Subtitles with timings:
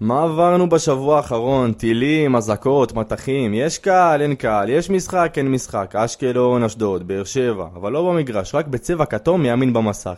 [0.00, 1.72] מה עברנו בשבוע האחרון?
[1.72, 7.66] טילים, אזעקות, מטחים, יש קהל, אין קהל, יש משחק, אין משחק, אשקלון, אשדוד, באר שבע,
[7.74, 10.14] אבל לא במגרש, רק בצבע כתום מימין במסך.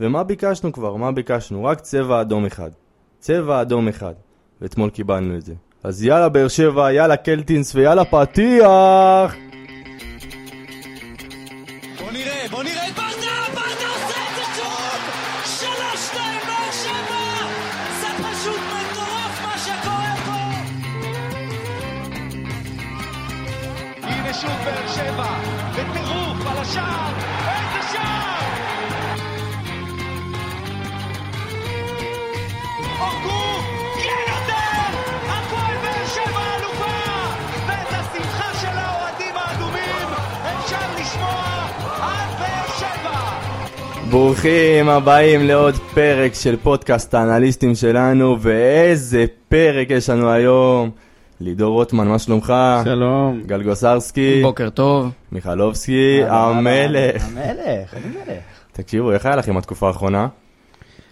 [0.00, 0.96] ומה ביקשנו כבר?
[0.96, 1.64] מה ביקשנו?
[1.64, 2.70] רק צבע אדום אחד.
[3.18, 4.14] צבע אדום אחד.
[4.60, 5.54] ואתמול קיבלנו את זה.
[5.84, 9.53] אז יאללה באר שבע, יאללה קלטינס ויאללה פתיח!
[44.14, 50.90] ברוכים הבאים לעוד פרק של פודקאסט האנליסטים שלנו, ואיזה פרק יש לנו היום.
[51.40, 52.54] לידור רוטמן, מה שלומך?
[52.84, 53.42] שלום.
[53.46, 55.10] גל גוסרסקי, בוקר טוב.
[55.32, 57.24] מיכלובסקי, המלך.
[57.24, 58.42] המלך, אני מלך.
[58.72, 60.28] תקשיבו, איך היה לכם התקופה האחרונה?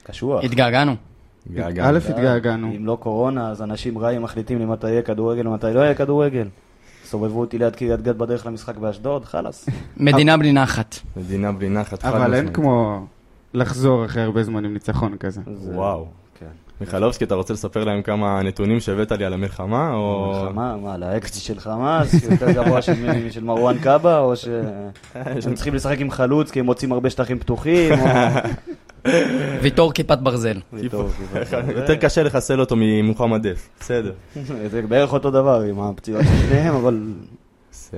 [0.02, 0.44] קשוח.
[0.44, 0.96] התגעגענו.
[1.52, 1.88] געגע.
[1.88, 2.72] א', התגעגענו.
[2.76, 6.46] אם לא קורונה, אז אנשים רעים מחליטים לי מתי יהיה כדורגל ומתי לא יהיה כדורגל.
[7.12, 9.68] סובבו אותי ליד קריית גת בדרך למשחק באשדוד, חלאס.
[9.96, 10.96] מדינה בלי נחת.
[11.16, 12.02] מדינה בלי נחת.
[12.02, 12.54] חד אבל אין משמעית.
[12.56, 13.06] כמו
[13.54, 15.40] לחזור אחרי הרבה זמן עם ניצחון כזה.
[15.54, 16.06] זה- וואו.
[16.82, 20.32] מיכלובסקי, אתה רוצה לספר להם כמה נתונים שהבאת לי על המלחמה, או...
[20.42, 22.92] מלחמה, מה, לאקסטי של חמאס, יותר גבוה של
[23.30, 27.92] של מרואן קאבה, או שהם צריכים לשחק עם חלוץ כי הם מוצאים הרבה שטחים פתוחים,
[27.92, 28.06] או...
[29.62, 30.60] ויתור כיפת ברזל.
[31.76, 33.68] יותר קשה לחסל אותו ממוחמד דף.
[33.80, 34.12] בסדר.
[34.70, 37.00] זה בערך אותו דבר עם הפציעות של שניהם, אבל.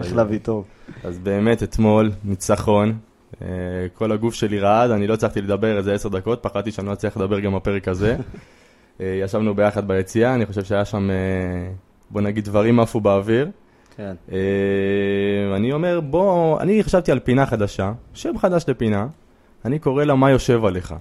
[0.01, 0.65] אחלה ויטור.
[1.05, 2.99] אז באמת אתמול, ניצחון.
[3.43, 3.49] אה,
[3.95, 7.17] כל הגוף שלי רעד, אני לא הצלחתי לדבר איזה עשר דקות, פחדתי שאני לא אצליח
[7.17, 8.17] לדבר גם בפרק הזה.
[9.01, 11.17] אה, ישבנו ביחד ביציאה, אני חושב שהיה שם, אה,
[12.11, 13.49] בוא נגיד, דברים עפו באוויר.
[13.97, 14.15] כן.
[14.33, 19.07] אה, אני אומר, בוא, אני חשבתי על פינה חדשה, שם חדש לפינה,
[19.65, 20.95] אני קורא לה מה יושב עליך.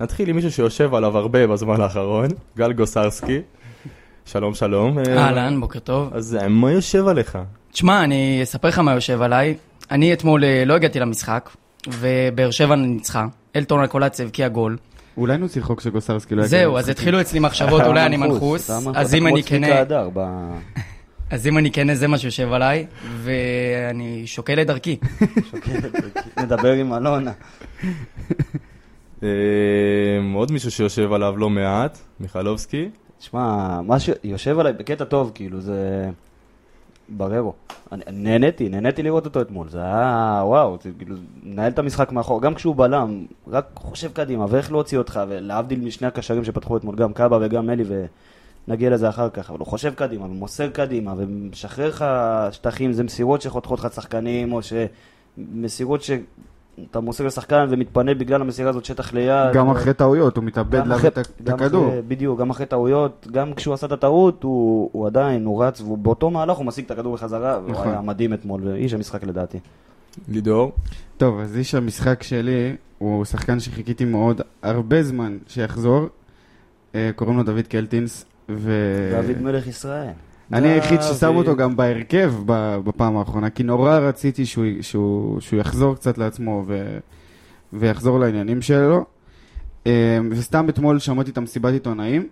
[0.00, 3.40] נתחיל עם מישהו שיושב עליו הרבה בזמן האחרון, גל גוסרסקי.
[4.24, 4.98] שלום, שלום.
[4.98, 6.14] אה, אהלן, בוקר טוב.
[6.14, 7.38] אז מה יושב עליך?
[7.72, 9.56] תשמע, אני אספר לך מה יושב עליי.
[9.90, 11.50] אני אתמול לא הגעתי למשחק,
[11.88, 13.26] ובאר שבע ניצחה.
[13.56, 14.76] אלטון אלקולציה הבקיע גול.
[15.16, 16.88] אולי נוציא חוק שגוסרסקי לא יגיע זהו, אז.
[16.88, 18.70] התחילו אצלי מחשבות, אולי אני מנחוס.
[18.94, 19.84] אז אם אני כנה,
[20.14, 20.50] ב-
[21.30, 22.86] אז אם אני כנה, זה מה שיושב עליי,
[23.16, 24.96] ואני שוקל את דרכי.
[26.42, 27.32] נדבר עם אלונה.
[29.22, 29.28] אה,
[30.34, 32.88] עוד מישהו שיושב עליו לא מעט, מיכלובסקי.
[33.20, 36.10] שמע, מה שיושב עליי בקטע טוב, כאילו, זה...
[37.08, 37.52] בררו.
[38.12, 39.68] נהניתי, נהניתי לראות אותו אתמול.
[39.68, 44.46] זה היה, וואו, זה כאילו, מנהל את המשחק מאחור, גם כשהוא בלם, רק חושב קדימה,
[44.48, 47.84] ואיך להוציא אותך, ולהבדיל משני הקשרים שפתחו אתמול, גם קאבה וגם אלי,
[48.68, 52.04] ונגיע לזה אחר כך, אבל הוא חושב קדימה, ומוסר קדימה, ומשחרר לך
[52.50, 56.02] שטחים, זה מסירות שחותכות לך שחקנים, או שמסירות
[56.80, 59.52] שאתה מוסר לשחקן ומתפנה בגלל המסירה הזאת שטח ליד.
[59.54, 61.92] גם ו- אחרי טעויות, הוא מתאבד גם להביא את הכדור.
[62.08, 66.30] בדיוק, גם אחרי טעויות, גם כשהוא עשה את הטעות, הוא, הוא עדיין, הוא רץ, ובאותו
[66.30, 67.88] מהלך הוא משיג את הכדור בחזרה, והוא נכון.
[67.88, 69.58] היה מדהים אתמול, ואיש המשחק לדעתי.
[70.28, 70.72] לידור.
[71.16, 76.06] טוב, אז איש המשחק שלי הוא שחקן שחיכיתי מאוד הרבה זמן שיחזור.
[76.94, 78.24] אה, קוראים לו דוד קלטינס.
[78.48, 80.08] ו- דוד מלך ישראל.
[80.52, 81.36] אני היחיד ששם.
[81.36, 82.32] אותו גם בהרכב
[82.84, 86.98] בפעם האחרונה, כי נורא רציתי שהוא, שהוא, שהוא יחזור קצת לעצמו ו,
[87.72, 89.04] ויחזור לעניינים שלו.
[89.86, 92.28] אה, וסתם אתמול שמעתי את המסיבת עיתונאים,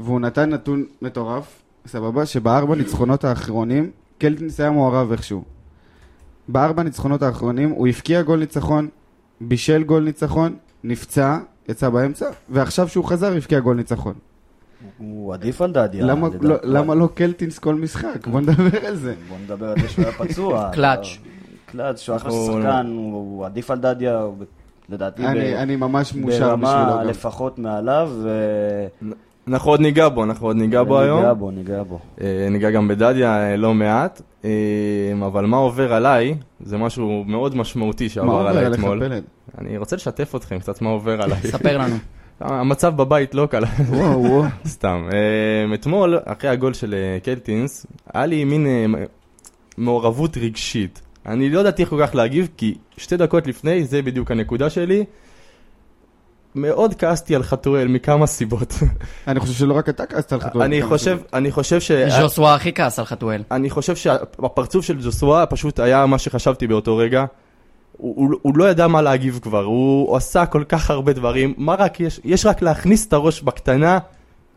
[0.00, 5.44] והוא נתן נתון מטורף, סבבה, שבארבע ניצחונות האחרונים, קלטינס היה מעורב איכשהו.
[6.48, 8.88] בארבע ניצחונות האחרונים הוא הבקיע גול ניצחון,
[9.40, 11.38] בישל גול ניצחון, נפצע,
[11.68, 14.14] יצא באמצע, ועכשיו שהוא חזר הבקיע גול ניצחון.
[14.98, 16.04] הוא עדיף על דדיה.
[16.04, 16.28] למה.
[16.40, 18.26] לא, למה לא קלטינס כל משחק?
[18.26, 19.14] בוא נדבר על זה.
[19.28, 20.68] בוא נדבר על זה שהוא היה פצוע.
[20.74, 21.18] קלאץ'.
[21.66, 24.26] קלאץ', שהוא אחלה שחקן, הוא עדיף על דדיה,
[24.88, 27.04] לדעתי אני, ממש מאושר בשבילו ברמה.
[27.04, 28.10] לפחות מעליו.
[29.48, 31.20] אנחנו עוד ניגע בו, אנחנו עוד ניגע בו היום.
[31.20, 31.98] ניגע בו, ניגע בו.
[32.20, 34.22] אה, ניגע גם בדדיה אה, לא מעט.
[34.44, 34.50] אה,
[35.26, 39.00] אבל מה עובר עליי, זה משהו מאוד משמעותי מה שעבר עובר עליי עליך אתמול.
[39.00, 39.22] פלד?
[39.58, 41.40] אני רוצה לשתף אתכם קצת מה עובר עליי.
[41.42, 41.96] ספר לנו.
[42.40, 43.64] המצב בבית לא קל.
[43.88, 44.44] וואו וואו.
[44.66, 45.08] סתם.
[45.12, 48.86] אה, אתמול, אחרי הגול של אה, קלטינס, היה לי מין אה,
[49.76, 51.02] מעורבות רגשית.
[51.26, 55.04] אני לא ידעתי כל כך להגיב, כי שתי דקות לפני, זה בדיוק הנקודה שלי.
[56.54, 58.74] מאוד כעסתי על חתואל מכמה סיבות.
[59.28, 60.64] אני חושב שלא רק אתה כעסת על חתואל.
[60.64, 61.18] אני חושב.
[61.32, 61.92] אני חושב ש...
[61.92, 63.42] ז'וסווה הכי כעס על חתואל.
[63.50, 67.24] אני חושב שהפרצוף של ג'וסווה פשוט היה מה שחשבתי באותו רגע.
[67.96, 71.54] הוא, הוא, הוא לא ידע מה להגיב כבר, הוא, הוא עשה כל כך הרבה דברים,
[71.56, 72.20] מה רק יש?
[72.24, 73.98] יש רק להכניס את הראש בקטנה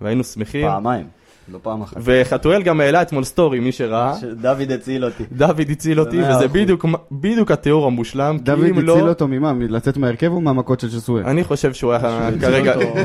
[0.02, 0.68] והיינו שמחים.
[0.68, 1.06] פעמיים,
[1.54, 1.98] לא פעם אחת.
[2.04, 4.14] וחתואל גם העלה אתמול סטורי, מי שראה.
[4.42, 5.24] דוד הציל אותי.
[5.32, 6.44] דוד הציל אותי, וזה אחוז.
[6.52, 8.38] בדיוק, בדיוק התיאור המושלם.
[8.38, 9.54] דוד אם לא- הציל אותו ממה?
[9.54, 11.24] מלצאת מהרכב או מהמכות של שסואל?
[11.26, 12.72] אני חושב שהוא היה כרגע...
[12.72, 13.00] הציל אותו-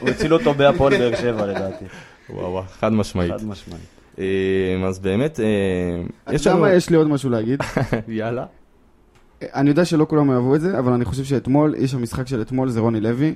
[0.00, 1.84] הוא הציל אותו בהפועל באר שבע לדעתי.
[2.30, 3.32] וואו, וואו, חד משמעית.
[3.32, 3.82] חד משמעית.
[4.18, 4.24] אה,
[4.88, 5.44] אז באמת, אה,
[6.24, 6.60] אתה יש יודע לנו...
[6.60, 7.60] מה, יש לי עוד משהו להגיד.
[8.08, 8.44] יאללה.
[9.42, 12.68] אני יודע שלא כולם אוהבו את זה, אבל אני חושב שאתמול, איש המשחק של אתמול
[12.68, 13.34] זה רוני לוי.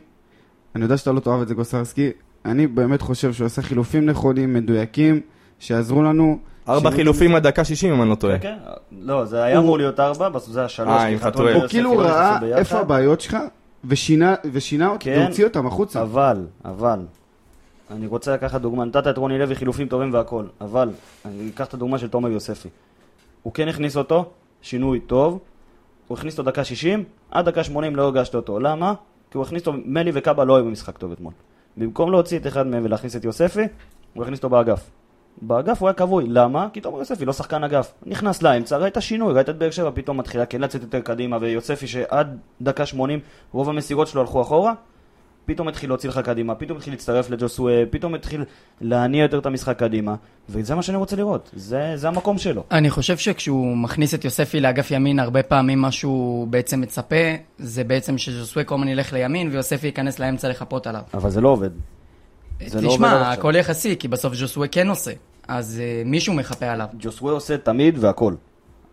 [0.74, 2.10] אני יודע שאתה לא תאהב את זה, גוסרסקי.
[2.44, 5.20] אני באמת חושב שהוא עשה חילופים נכונים, מדויקים,
[5.58, 6.38] שיעזרו לנו.
[6.68, 8.38] ארבע חילופים עד דקה 60 אם אני לא טועה.
[8.38, 8.56] כן,
[9.00, 10.88] לא, זה היה אמור להיות ארבע, בסוף זה היה שלוש.
[10.88, 11.54] אה.
[11.54, 12.38] הוא כאילו ראה.
[12.56, 13.36] איפה הבעיות שלך,
[13.84, 15.20] ושינה ושינה אותם, כן.
[15.20, 16.02] והוציא אותם החוצה.
[16.02, 16.98] אבל, אבל,
[17.90, 20.90] אני רוצה לקחת דוגמה, נתת את רוני לוי חילופים טובים והכל, אבל,
[21.24, 22.68] אני אקח את הדוגמה של תומר יוספי.
[23.42, 24.30] הוא כן הכניס אותו,
[24.62, 25.38] שינוי טוב,
[26.08, 28.60] הוא הכניס אותו דקה 60, עד דקה 80 לא הרגשת אותו.
[28.60, 28.94] למה?
[29.30, 31.32] כי הוא הכניס אותו, מלי וקאבה לא היו במשחק טוב אתמול.
[31.76, 33.62] במקום להוציא את אחד מהם ולהכניס את יוספי,
[34.14, 34.90] הוא הכניס אותו באגף.
[35.42, 36.68] באגף הוא היה כבוי, למה?
[36.72, 37.92] כי תומר יוספי לא שחקן אגף.
[38.06, 41.86] נכנס לאמצע, ראית שינוי, ראית את באר שבע פתאום מתחילה כן לצאת יותר קדימה, ויוספי
[41.86, 43.20] שעד דקה 80
[43.52, 44.74] רוב המסירות שלו הלכו אחורה,
[45.46, 48.44] פתאום התחיל להוציא לך קדימה, פתאום התחיל להצטרף לג'וסווה, פתאום התחיל
[48.80, 50.14] להניע יותר את המשחק קדימה,
[50.48, 52.64] וזה מה שאני רוצה לראות, זה, זה המקום שלו.
[52.70, 57.16] אני חושב שכשהוא מכניס את יוספי לאגף ימין, הרבה פעמים מה שהוא בעצם מצפה,
[57.58, 61.02] זה בעצם שז'וסווה כל הזמן ילך לימין, ויוספי ייכנס לאמצע לחפות עליו.
[61.14, 61.70] אבל זה לא עובד.
[62.66, 63.32] זה לא עובד תשמע, עכשיו.
[63.32, 65.12] הכל יחסי, כי בסוף ז'וסווה כן עושה.
[65.48, 66.86] אז uh, מישהו מחפה עליו.
[66.98, 68.34] ג'וסווה עושה תמיד והכל,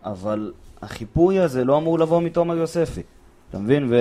[0.04, 3.02] אבל החיפוי הזה לא אמור לבוא מתומר יוספי,
[3.50, 3.86] אתה מבין?
[3.90, 3.96] ו...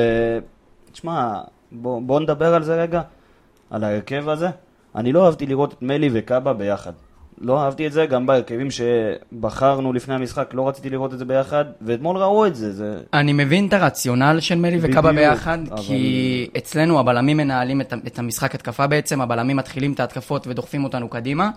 [0.92, 3.02] תשמע, בוא, בוא נדבר על זה רגע,
[3.70, 4.48] על ההרכב הזה.
[4.96, 6.92] אני לא אהבתי לראות את מלי וקאבה ביחד.
[7.42, 11.66] לא אהבתי את זה, גם בהרכבים שבחרנו לפני המשחק, לא רציתי לראות את זה ביחד,
[11.82, 12.98] ואתמול ראו את זה, זה...
[13.14, 18.20] אני מבין את הרציונל של מלי וקאבה ביחד, אבל- כי אצלנו הבלמים מנהלים את, את
[18.20, 21.50] המשחק התקפה בעצם, הבלמים מתחילים את ההתקפות ודוחפים אותנו קדימה,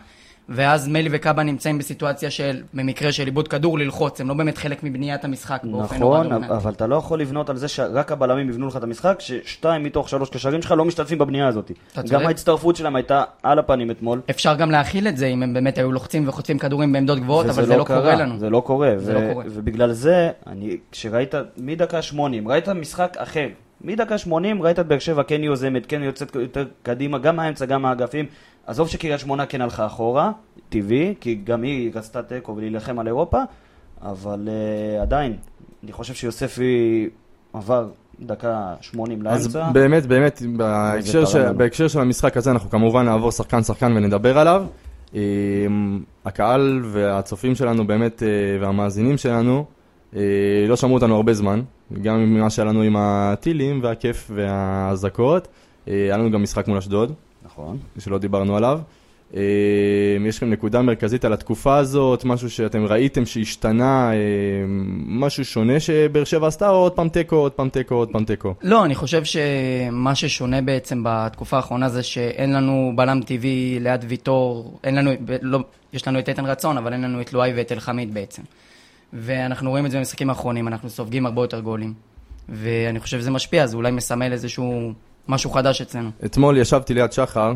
[0.49, 4.85] ואז מלי וקאבה נמצאים בסיטואציה של, במקרה של איבוד כדור, ללחוץ, הם לא באמת חלק
[4.85, 6.55] מבניית המשחק באופן נורא נכון, דומיננטי.
[6.55, 10.09] אבל אתה לא יכול לבנות על זה שרק הבלמים יבנו לך את המשחק, ששתיים מתוך
[10.09, 11.71] שלוש קשרים שלך לא משתתפים בבנייה הזאת.
[12.09, 12.27] גם.
[12.27, 14.21] ההצטרפות שלהם הייתה על הפנים אתמול.
[14.31, 17.67] אפשר גם להכיל את זה אם הם באמת היו לוחצים וחוטפים כדורים בעמדות גבוהות, אבל
[17.67, 18.38] זה לא קורה לנו.
[18.38, 18.93] זה לא קורה.
[18.97, 19.45] זה ו- לא קורה.
[19.49, 23.49] ובגלל זה, אני, כשראית, מדקה 80, ראית משחק אחר.
[23.85, 27.83] מדקה 80 ראית את באר שבע כן יוזמת, כן יוצאת יותר קדימה, גם מהאמצע, גם
[27.83, 28.27] מהאגפים.
[28.67, 30.32] עזוב שקריית שמונה כן הלכה אחורה,
[30.69, 33.38] טבעי, כי גם היא רצתה תיקו ולהילחם על אירופה,
[34.03, 35.37] אבל uh, עדיין,
[35.85, 37.09] אני חושב שיוספי
[37.53, 37.88] עבר
[38.20, 39.70] דקה 80 אז לאמצע.
[39.73, 41.59] באמת, באמת, בהקשר לנו.
[41.59, 44.64] בהקשר של המשחק הזה, אנחנו כמובן נעבור שחקן-שחקן ונדבר עליו.
[45.14, 48.29] אמ, הקהל והצופים שלנו באמת, אה,
[48.61, 49.64] והמאזינים שלנו,
[50.17, 50.20] אה,
[50.69, 51.62] לא שמעו אותנו הרבה זמן,
[52.03, 55.49] גם ממה שהיה לנו עם הטילים והכיף והאזעקות.
[55.87, 57.12] היה לנו גם משחק מול אשדוד,
[57.52, 57.78] נכון.
[57.99, 58.81] שלא דיברנו עליו.
[59.37, 59.43] אה,
[60.28, 64.16] יש לכם נקודה מרכזית על התקופה הזאת, משהו שאתם ראיתם שהשתנה, אה,
[65.06, 68.54] משהו שונה שבאר שבע עשתה, או עוד פעם תיקו, עוד פעם תיקו, עוד פעם תיקו?
[68.62, 74.78] לא, אני חושב שמה ששונה בעצם בתקופה האחרונה זה שאין לנו בלם טבעי ליד ויטור,
[74.84, 75.10] אין לנו,
[75.43, 75.58] לא,
[75.93, 78.43] יש לנו את איתן רצון, אבל אין לנו את לואי ואת אלחמיד בעצם.
[79.12, 81.94] ואנחנו רואים את זה במשחקים האחרונים, אנחנו סופגים הרבה יותר גולים.
[82.49, 84.93] ואני חושב שזה משפיע, זה אולי מסמל איזשהו
[85.29, 86.11] משהו חדש אצלנו.
[86.25, 87.53] אתמול ישבתי ליד שחר,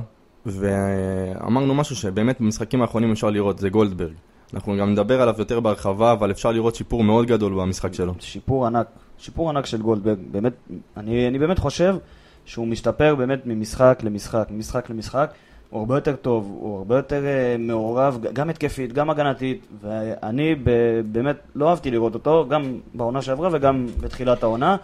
[0.46, 4.12] ואמרנו משהו שבאמת במשחקים האחרונים אפשר לראות, זה גולדברג.
[4.54, 8.14] אנחנו גם נדבר עליו יותר בהרחבה, אבל אפשר לראות שיפור מאוד גדול במשחק שלו.
[8.20, 8.86] שיפור ענק,
[9.18, 10.52] שיפור ענק של גולדברג, באמת,
[10.96, 11.96] אני, אני באמת חושב
[12.44, 15.30] שהוא משתפר באמת ממשחק למשחק, ממשחק למשחק,
[15.70, 20.70] הוא הרבה יותר טוב, הוא הרבה יותר uh, מעורב, גם התקפית, גם הגנתית, ואני ב,
[21.12, 24.76] באמת לא אהבתי לראות אותו, גם בעונה שעברה וגם בתחילת העונה,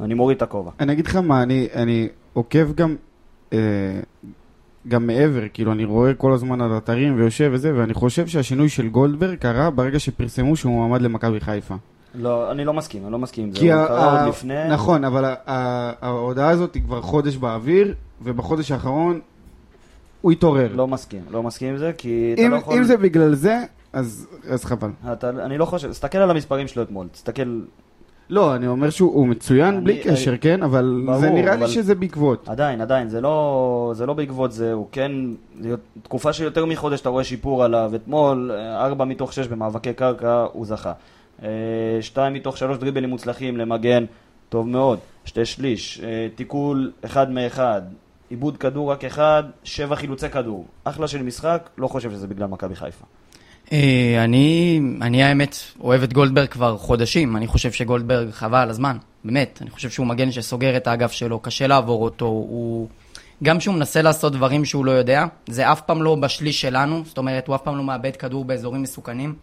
[0.00, 0.70] אני מוריד את הכובע.
[0.80, 2.96] אני אגיד לך מה, אני, אני עוקב גם,
[3.52, 3.58] אה,
[4.88, 8.88] גם מעבר, כאילו אני רואה כל הזמן על אתרים ויושב וזה, ואני חושב שהשינוי של
[8.88, 11.74] גולדברג קרה ברגע שפרסמו שהוא מועמד למכבי חיפה.
[12.14, 15.04] לא, אני לא מסכים, אני לא מסכים עם זה, כי הוא קרה עוד לפני, נכון,
[15.04, 19.20] אבל ההודעה הזאת היא כבר חודש באוויר, ובחודש האחרון
[20.20, 20.72] הוא התעורר.
[20.74, 22.76] לא מסכים, לא מסכים עם זה, כי אתה אם, לא יכול...
[22.76, 23.58] אם זה בגלל זה,
[23.92, 24.90] אז, אז חבל.
[25.12, 27.60] אתה, אני לא חושב, תסתכל על המספרים שלו אתמול, תסתכל,
[28.30, 30.62] לא, אני אומר שהוא הוא מצוין אני- בלי קשר, כן?
[30.62, 32.48] אבל ברור, זה נראה לי אבל- שזה בעקבות.
[32.48, 35.12] עדיין, עדיין, זה לא, זה לא בעקבות זה, הוא כן,
[35.60, 39.92] זה תקופה של יותר מחודש אתה רואה שיפור עליו, אתמול, אה, ארבע מתוך שש במאבקי
[39.92, 40.92] קרקע, הוא זכה.
[41.42, 41.48] אה,
[42.00, 44.04] שתיים מתוך שלוש דריבלים מוצלחים למגן,
[44.48, 44.98] טוב מאוד.
[45.24, 47.82] שתי שליש, אה, תיקול אחד מאחד,
[48.30, 50.64] עיבוד כדור רק אחד, שבע חילוצי כדור.
[50.84, 53.04] אחלה של משחק, לא חושב שזה בגלל מכבי חיפה.
[53.72, 58.96] אה, אני, אני האמת אוהב את גולדברג כבר חודשים, אני חושב שגולדברג חבל על הזמן,
[59.24, 59.58] באמת.
[59.62, 62.88] אני חושב שהוא מגן שסוגר את האגף שלו, קשה לעבור אותו, הוא
[63.42, 67.18] גם כשהוא מנסה לעשות דברים שהוא לא יודע, זה אף פעם לא בשליש שלנו, זאת
[67.18, 69.34] אומרת, הוא אף פעם לא מאבד כדור באזורים מסוכנים,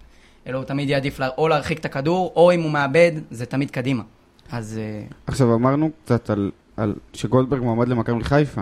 [0.47, 3.71] אלא הוא תמיד יעדיף לה- או להרחיק את הכדור, או אם הוא מאבד, זה תמיד
[3.71, 4.03] קדימה.
[4.51, 8.61] אז אה, עכשיו אמרנו קצת על, על שגולדברג מועמד למכבי חיפה.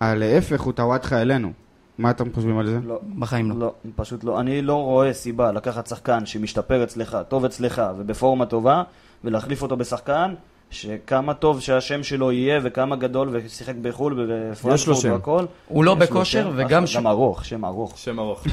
[0.00, 1.52] להפך, הוא טוואטחה אלינו.
[2.00, 2.78] מה אתם חושבים על זה?
[2.86, 3.00] לא.
[3.18, 3.56] בחיים לא.
[3.58, 4.40] לא, פשוט לא.
[4.40, 8.82] אני לא רואה סיבה לקחת שחקן שמשתפר אצלך, טוב אצלך ובפורמה טובה,
[9.24, 10.34] ולהחליף אותו בשחקן
[10.70, 15.12] שכמה טוב שהשם שלו יהיה וכמה גדול ושיחק בחו"ל יש לו ובפרנקפורט שם.
[15.12, 15.44] והכל.
[15.68, 17.98] הוא לא בכושר, שם, וגם אחלה, ש- גם ארוך, שם ארוך.
[17.98, 18.44] שם ארוך.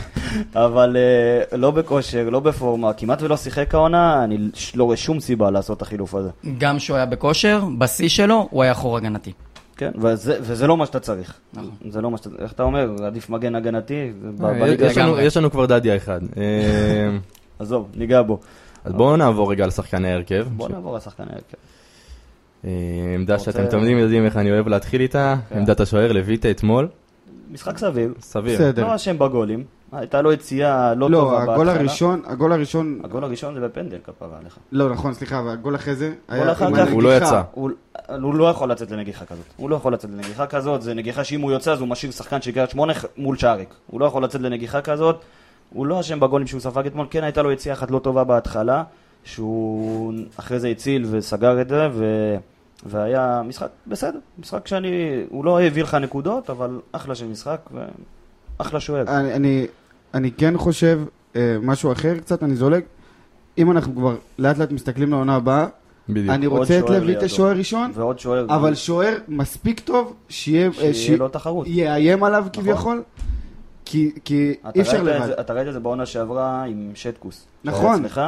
[0.64, 4.38] אבל אה, לא בכושר, לא בפורמה, כמעט ולא שיחק העונה, אני
[4.74, 6.30] לא רואה שום סיבה לעשות את החילוף הזה.
[6.58, 9.32] גם כשהוא היה בכושר, בשיא שלו, הוא היה חור הגנתי.
[9.76, 11.34] כן, וזה, וזה לא מה שאתה צריך.
[11.54, 11.70] נכון.
[11.90, 12.30] זה לא מה שאתה...
[12.38, 12.90] איך אתה אומר?
[13.06, 14.10] עדיף מגן הגנתי?
[14.44, 15.20] אה, יש לנו-.
[15.20, 16.20] יש לנו כבר דדיה אחד.
[16.36, 17.18] אה,
[17.58, 18.40] עזוב, ניגע בו.
[18.84, 20.46] אז בואו נעבור רגע לשחקני ההרכב.
[20.56, 21.56] בוא נעבור לשחקן ההרכב.
[22.64, 22.70] אה,
[23.14, 25.58] עמדה שאתם תמיד יודעים איך אני אוהב להתחיל איתה, כן.
[25.58, 26.88] עמדת השוער, לויטה אתמול,
[27.50, 28.14] משחק סביר.
[28.20, 28.54] סביר.
[28.54, 28.86] בסדר.
[28.86, 29.64] לא אשם בגולים.
[29.94, 31.54] הייתה לו יציאה לא לא, טובה בהתחלה.
[31.54, 34.58] הגול הראשון, הגול הראשון, הגול הראשון זה בפנדל כפרה עליך.
[34.72, 37.16] לא נכון, סליחה, והגול אחרי זה, גול אחר כך- הוא לא.
[37.16, 37.42] יצא.
[37.52, 37.70] הוא,
[38.22, 39.44] הוא לא יכול לצאת לנגיחה כזאת.
[39.56, 42.42] הוא לא יכול לצאת לנגיחה כזאת, זה נגיחה שאם הוא יוצא אז הוא משאיר שחקן
[42.42, 43.74] של קריית שמונה מול שער ריק.
[43.86, 45.16] הוא לא יכול לצאת לנגיחה כזאת.
[45.70, 48.82] הוא לא אשם בגולים שהוא ספג אתמול, כן הייתה לו יציאה אחת לא טובה בהתחלה,
[49.24, 52.04] שהוא אחרי זה הציל וסגר את זה, ו...
[52.86, 54.88] והיה משחק בסדר, משחק שאני,
[55.28, 57.60] הוא לא הביא לך נקודות, אבל אחלה של משחק,
[58.58, 59.02] ואחלה שוער.
[59.08, 59.66] אני, אני,
[60.14, 61.00] אני כן חושב
[61.36, 62.82] אה, משהו אחר קצת, אני זולג.
[63.58, 65.66] אם אנחנו כבר לאט לאט מסתכלים לעונה הבאה,
[66.08, 66.30] בדיוק.
[66.30, 67.28] אני רוצה את לויטה.
[67.28, 71.66] שוער ראשון, ועוד שוער, אבל שוער מספיק טוב, שיהיה, אה, שיהיה לו תחרות.
[71.70, 73.02] יאיים עליו כביכול,
[73.84, 75.26] כי, כי אתה אי אפשר לבד.
[75.26, 77.46] זה- אתה ראית את זה בעונה שעברה עם שטקוס.
[77.64, 78.04] נכון.
[78.04, 78.20] אצלך,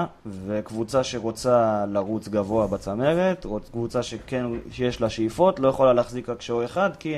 [0.47, 6.65] וקבוצה שרוצה לרוץ גבוה בצמרת, קבוצה שכן, שיש לה שאיפות, לא יכולה להחזיק רק שוער
[6.65, 7.15] אחד, כי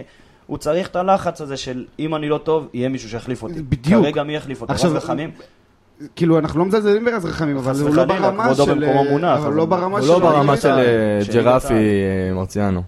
[0.49, 3.62] הוא צריך את הלחץ הזה של אם אני לא טוב, יהיה מישהו שיחליף אותי.
[3.62, 4.02] בדיוק.
[4.02, 4.73] כרגע מי יחליף אותו?
[4.73, 5.31] עכשיו, רז רחמים?
[6.17, 8.85] כאילו, אנחנו לא מזלזלים ברז רחמים, אבל הוא לא ברמה של...
[8.85, 10.12] אה, מונח, אבל לא ברמה הוא של...
[10.12, 12.83] לא ברמה של אה, ג'רפי אה, מרציאנו.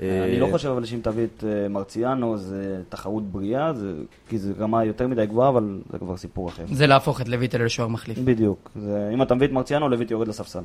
[0.00, 3.92] אני לא חושב אבל שאם תביא את מרציאנו זה תחרות בריאה, זה-
[4.28, 6.62] כי זו רמה יותר מדי גבוהה, אבל זה כבר סיפור אחר.
[6.72, 8.18] זה להפוך את לויטה לשוער מחליף.
[8.18, 8.70] בדיוק.
[8.76, 10.60] זה, אם אתה מביא את מרציאנו, לויט יורד לספסל.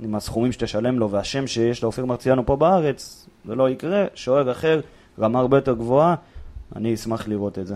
[0.00, 4.04] עם הסכומים שתשלם לו והשם שיש לאופיר מרציאנו פה בארץ, זה לא יקרה.
[4.14, 4.80] שוער אחר,
[5.20, 6.14] רמה הרבה יותר גבוהה,
[6.76, 7.74] אני אשמח לראות את זה.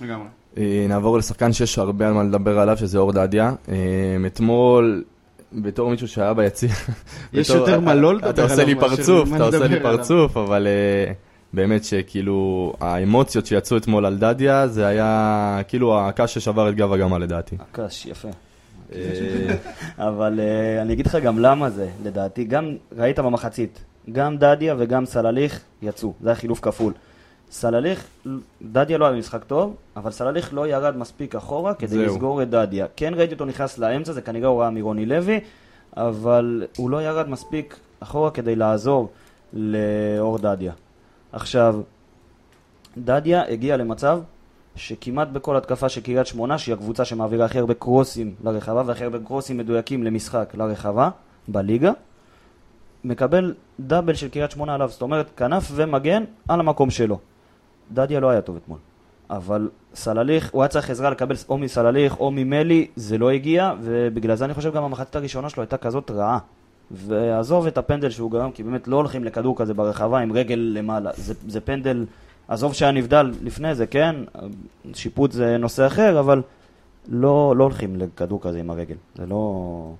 [0.00, 0.26] לגמרי.
[0.58, 3.52] אה, נעבור לשחקן שיש הרבה על מה לדבר עליו, שזה אור דדיה.
[3.68, 3.76] אה,
[4.26, 5.04] אתמול,
[5.52, 6.70] בתור מישהו שהיה ביציע...
[7.32, 9.82] יש יותר מה לא לדבר אתה עושה לי עליו פרצוף, אתה עושה לי עליו.
[9.82, 11.12] פרצוף, אבל אה,
[11.52, 17.18] באמת שכאילו, האמוציות שיצאו אתמול על דדיה, זה היה כאילו הקש ששבר את גב הגמל
[17.18, 17.56] לדעתי.
[17.60, 18.28] הקש, יפה.
[19.98, 20.40] אבל
[20.82, 22.44] אני אגיד לך גם למה זה, לדעתי.
[22.44, 26.92] גם, ראית במחצית, גם דדיה וגם סלליך יצאו, זה היה חילוף כפול.
[27.50, 28.06] סלליך,
[28.62, 32.04] דדיה לא היה במשחק טוב, אבל סלליך לא ירד מספיק אחורה כדי זהו.
[32.04, 32.86] לסגור את דדיה.
[32.96, 35.40] כן ראיתי אותו נכנס לאמצע, זה כנראה הוראה מרוני לוי,
[35.96, 39.10] אבל הוא לא ירד מספיק אחורה כדי לעזור
[39.52, 40.72] לאור דדיה.
[41.32, 41.80] עכשיו,
[42.98, 44.20] דדיה הגיע למצב
[44.76, 49.18] שכמעט בכל התקפה של קריית שמונה, שהיא הקבוצה שמעבירה הכי הרבה קרוסים לרחבה והכי הרבה
[49.18, 51.10] קרוסים מדויקים למשחק לרחבה
[51.48, 51.92] בליגה,
[53.06, 57.18] מקבל דאבל של קריית שמונה עליו, זאת אומרת כנף ומגן על המקום שלו.
[57.92, 58.78] דדיה לא היה טוב אתמול,
[59.30, 64.34] אבל סלליך, הוא היה צריך עזרה לקבל או מסלליך או ממלי, זה לא הגיע, ובגלל
[64.34, 66.38] זה אני חושב גם המחצית הראשונה שלו הייתה כזאת רעה.
[66.90, 71.10] ועזוב את הפנדל שהוא גרם, כי באמת לא הולכים לכדור כזה ברחבה עם רגל למעלה.
[71.16, 72.06] זה, זה פנדל,
[72.48, 74.16] עזוב שהיה נבדל לפני זה, כן?
[74.94, 76.42] שיפוט זה נושא אחר, אבל
[77.08, 78.94] לא, לא הולכים לכדור כזה עם הרגל.
[79.14, 79.94] זה לא...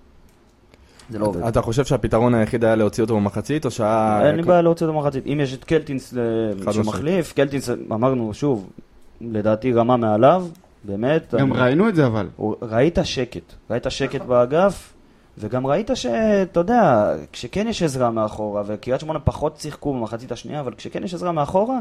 [1.10, 1.42] זה לא עובד.
[1.42, 4.20] אתה חושב שהפתרון היחיד היה להוציא אותו במחצית, או שהיה...
[4.24, 5.26] אין לי בעיה להוציא אותו במחצית.
[5.26, 6.14] אם יש את קלטינס.
[6.70, 8.70] שמחליף, קלטינס, אמרנו שוב,
[9.20, 10.46] לדעתי רמה מעליו,
[10.84, 11.34] באמת.
[11.38, 12.28] גם אני- ראינו את זה אבל.
[12.62, 14.92] ראית שקט, ראית שקט באגף,
[15.38, 20.74] וגם ראית שאתה יודע, כשכן יש עזרה מאחורה, וקריית שמונה פחות שיחקו במחצית השנייה, אבל
[20.74, 21.78] כשכן יש עזרה מאחורה,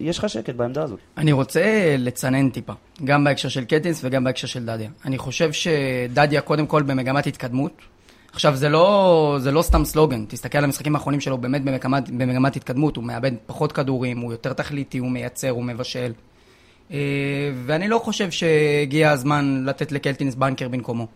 [0.00, 0.98] יש לך שקט בעמדה הזאת.
[1.18, 1.62] אני רוצה
[1.98, 2.72] לצנן טיפה,
[3.04, 4.90] גם בהקשר של קטינס וגם בהקשר של דדיה.
[5.04, 7.72] אני חושב שדדיה קודם כל במגמת התקדמות.
[8.36, 12.56] עכשיו, זה לא, זה לא סתם סלוגן, תסתכל על המשחקים האחרונים שלו, באמת במגמת, במגמת
[12.56, 16.12] התקדמות, הוא מאבד פחות כדורים, הוא יותר תכליתי, הוא מייצר, הוא מבשל.
[16.90, 16.96] אה,
[17.66, 21.06] ואני לא חושב שהגיע הזמן לתת לקלטינס בנקר במקומו.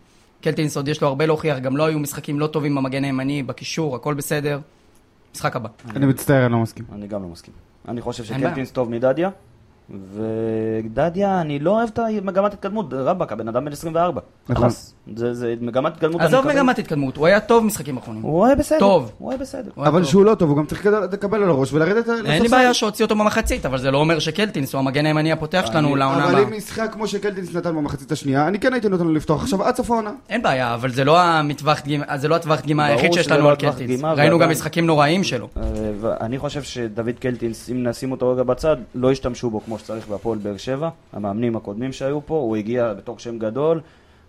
[0.40, 3.96] קלטינס עוד יש לו הרבה להוכיח, גם לא היו משחקים לא טובים במגן הימני, בקישור,
[3.96, 4.60] הכל בסדר.
[5.34, 5.68] משחק הבא.
[5.96, 6.84] אני מצטער, אני לא מסכים.
[6.92, 7.54] אני גם לא מסכים.
[7.88, 8.24] אני חושב.
[8.24, 9.30] שקלטינס טוב מדדיה,
[9.90, 14.20] מדדיה, אני לא אוהב את המגמת התקדמות, רבאק, הבן אדם בן 24.
[14.48, 14.68] נכון.
[15.16, 16.20] זה זה מגמת התקדמות.
[16.20, 16.54] אני עזוב מקבל.
[16.54, 18.22] מגמת התקדמות, הוא היה טוב משחקים אחרונים.
[18.22, 18.78] הוא היה בסדר.
[18.78, 19.12] טוב.
[19.18, 19.70] הוא היה בסדר.
[19.74, 20.10] הוא היה אבל טוב.
[20.10, 22.48] שהוא לא טוב, הוא גם צריך לקבל- על הראש ולרדת אין לי לספסל.
[22.56, 26.24] בעיה שהוציא אותו במחצית, אבל זה לא אומר שקלטינס הוא המגן הימני הפותח שלנו לעונה
[26.24, 26.48] אבל הבאה.
[26.48, 29.76] אם משחק כמו שקלטינס נתן במחצית השנייה, אני כן הייתי נותן לו לפתוח עכשיו עד
[29.76, 30.10] סוף העונה.
[30.28, 31.18] אין בעיה, אבל זה לא
[31.82, 33.90] דגימה, לא הטווח דגימה ברור היחיד שיש לנו לא על קלטינס.
[33.90, 35.48] דגימה, ראינו גם משחקים נוראים שלו.
[35.56, 35.62] אה,
[36.00, 40.38] ואני חושב שדוד קלטינס, אם נשים אותו רגע בצד, לא השתמשו בו כמו שצריך בהפועל
[40.38, 40.88] באר שבע.
[41.12, 43.80] המאמנים הקודמים שהיו פה, הוא הגיע בתור שם גדול,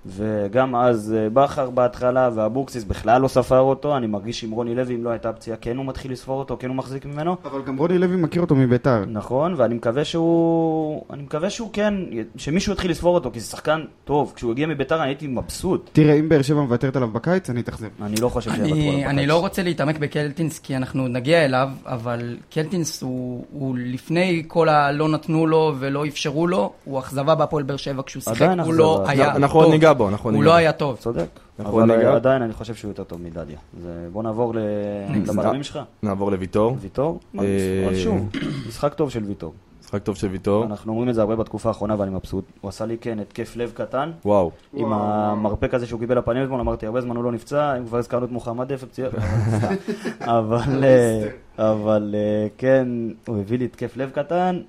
[0.06, 3.98] וגם אז אה, בכר בהתחלה, ואבוקסיס בכלל לא ספר אותו.
[3.98, 6.68] אני מרגיש שעם רוני לוי, אם לא הייתה פציעה, כן הוא מתחיל לספור אותו, כן
[6.68, 7.36] הוא מחזיק ממנו.
[7.46, 9.04] אבל גם רוני לוי מכיר אותו מביתר.
[9.08, 11.04] נכון, ואני מקווה שהוא...
[11.14, 11.94] אני מקווה שהוא כן...
[12.36, 14.34] שמישהו יתחיל לספור אותו, כי זה שחקן טוב.
[14.36, 15.90] כשהוא הגיע מביתר אני הייתי מבסוט.
[15.94, 17.88] תראה, אם באר שבע מוותרת עליו בקיץ, אני אתאכזב.
[18.02, 19.30] אני לא חושב שיוותרו עליו אני, אני בקיץ.
[19.30, 25.10] לא רוצה להתעמק בקלטינס כי אנחנו נגיע אליו, אבל קלטינס הוא, הוא לפני כל הלא
[25.10, 29.04] נתנו לו ולא אפשרו לו, הוא אכזבה בהפועל באר שבע כשהוא שיחק, הוא לא.
[29.08, 29.91] היה טוב.
[29.92, 30.56] ניגע בו, אנחנו עוד הוא לא.
[30.56, 30.98] היה טוב.
[30.98, 31.28] צודק.
[31.60, 32.06] נכון, אבל.
[32.06, 33.58] עדיין אני חושב שהוא יותר טוב מדדיה.
[33.82, 34.60] זה- בוא נעבור ל-
[35.28, 35.80] לבלמים שלך.
[36.04, 36.78] נעבור לוויטור.
[36.80, 37.20] ויטור?
[37.40, 37.44] אה,
[38.04, 38.30] שוב,
[38.68, 39.54] משחק טוב של ויטור.
[39.82, 40.64] משחק טוב של ויטור.
[40.66, 42.46] אנחנו אומרים את זה הרבה בתקופה האחרונה ואני מבסוט.
[42.62, 44.12] הוא עשה לי כן התקף לב קטן.
[44.26, 44.52] וואו.
[44.74, 47.98] עם המרפק הזה שהוא קיבל לפנים אתמול, אמרתי, הרבה זמן הוא לא נפצע, אם כבר
[47.98, 48.84] הזכרנו את מוחמד דף,
[50.22, 51.28] אבל, אה,
[51.72, 52.88] אבל אה, כן,
[53.28, 54.62] הוא הביא לי התקף לב קטן,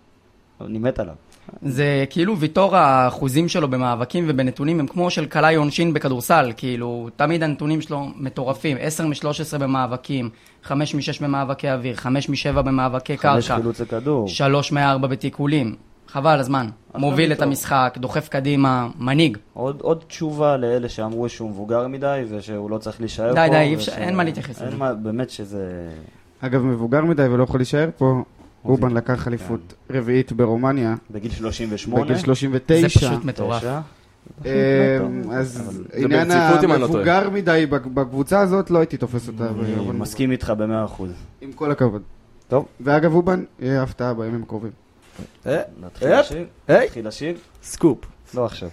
[0.60, 1.14] אני מת עליו.
[1.62, 7.42] זה כאילו ויטור האחוזים שלו במאבקים ובנתונים הם כמו של קלעי עונשין בכדורסל, כאילו תמיד
[7.42, 9.24] הנתונים שלו מטורפים, 10 מ-13
[9.60, 10.30] במאבקים,
[10.62, 14.28] 5 מ-6 במאבקי אוויר, 5 מ-7 במאבקי קרקע, חילוצי כדור.
[14.28, 15.74] 3 מ-4 בתיקולים,
[16.08, 17.42] חבל הזמן, מוביל את.
[17.42, 19.38] המשחק, דוחף קדימה, מנהיג.
[19.54, 23.52] עוד, עוד תשובה לאלה שאמרו שהוא מבוגר מדי ושהוא לא צריך להישאר די, פה.
[23.54, 24.76] די, אי וש- אין מה להתייחס לזה.
[25.02, 25.88] באמת שזה...
[26.40, 28.22] אגב, מבוגר מדי ולא יכול להישאר פה,
[28.64, 32.04] אובן לקח אליפות רביעית ברומניה, בגיל 38.
[32.04, 32.88] בגיל 39.
[32.88, 33.64] זה פשוט מטורף.
[34.44, 34.50] אמ,
[35.32, 36.34] אז עניין לא.
[36.74, 39.48] המבוגר מדי בק- בקבוצה הזאת, לא הייתי תופס אותה.
[39.48, 41.10] אני מסכים איתך במאה אחוז.
[41.40, 42.02] עם כל הכבוד.
[42.48, 44.70] טוב, ואגב, אובן, יהיה הפתעה בימים הקרובים.
[45.46, 46.46] אה, נתחיל אה, לשיר?
[46.68, 47.34] נתחיל לשיר?
[47.62, 47.98] סקופ.
[48.34, 48.68] לא עכשיו.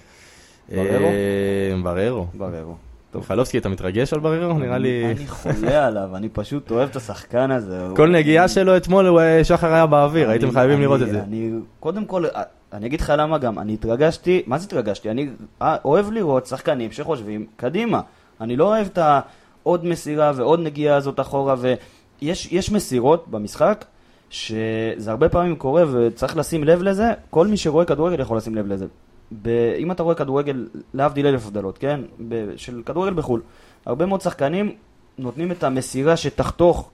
[0.72, 2.28] אה, בררו.
[2.34, 2.76] בררו.
[3.16, 4.60] מיכלובסקי, אתה מתרגש על בררו?
[4.60, 5.06] נראה לי...
[5.06, 7.88] אני חולה עליו, אני פשוט אוהב את השחקן הזה.
[7.96, 11.24] כל נגיעה שלו אתמול, אה, שחר היה באוויר, הייתם חייבים לראות את זה.
[11.24, 12.44] אני, קודם כל, אה,
[12.74, 15.12] אני אגיד לך למה גם, אני התרגשתי, מה זה התרגשתי?
[15.12, 15.30] אני
[15.62, 18.02] אה, אוהב לראות שחקנים שחושבים קדימה.
[18.42, 23.86] אני לא אוהב את העוד מסירה ועוד נגיעה הזאת אחורה, ויש יש מסירות במשחק,
[24.30, 28.68] שזה הרבה פעמים קורה וצריך לשים לב לזה, כל מי שרואה כדורגל יכול לשים לב
[28.68, 28.86] לזה.
[29.32, 32.00] ב- אם אתה רואה כדורגל, להבדיל אלף הבדלות, כן?
[32.28, 33.42] ב- של כדורגל בחו"ל,
[33.86, 34.76] הרבה מאוד שחקנים
[35.18, 36.90] נותנים את המסירה שתחתוך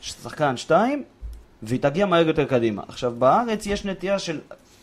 [0.00, 1.02] שחקן שתיים,
[1.62, 2.82] והיא תגיע מהר יותר קדימה.
[2.88, 4.40] עכשיו, בארץ יש נטייה של,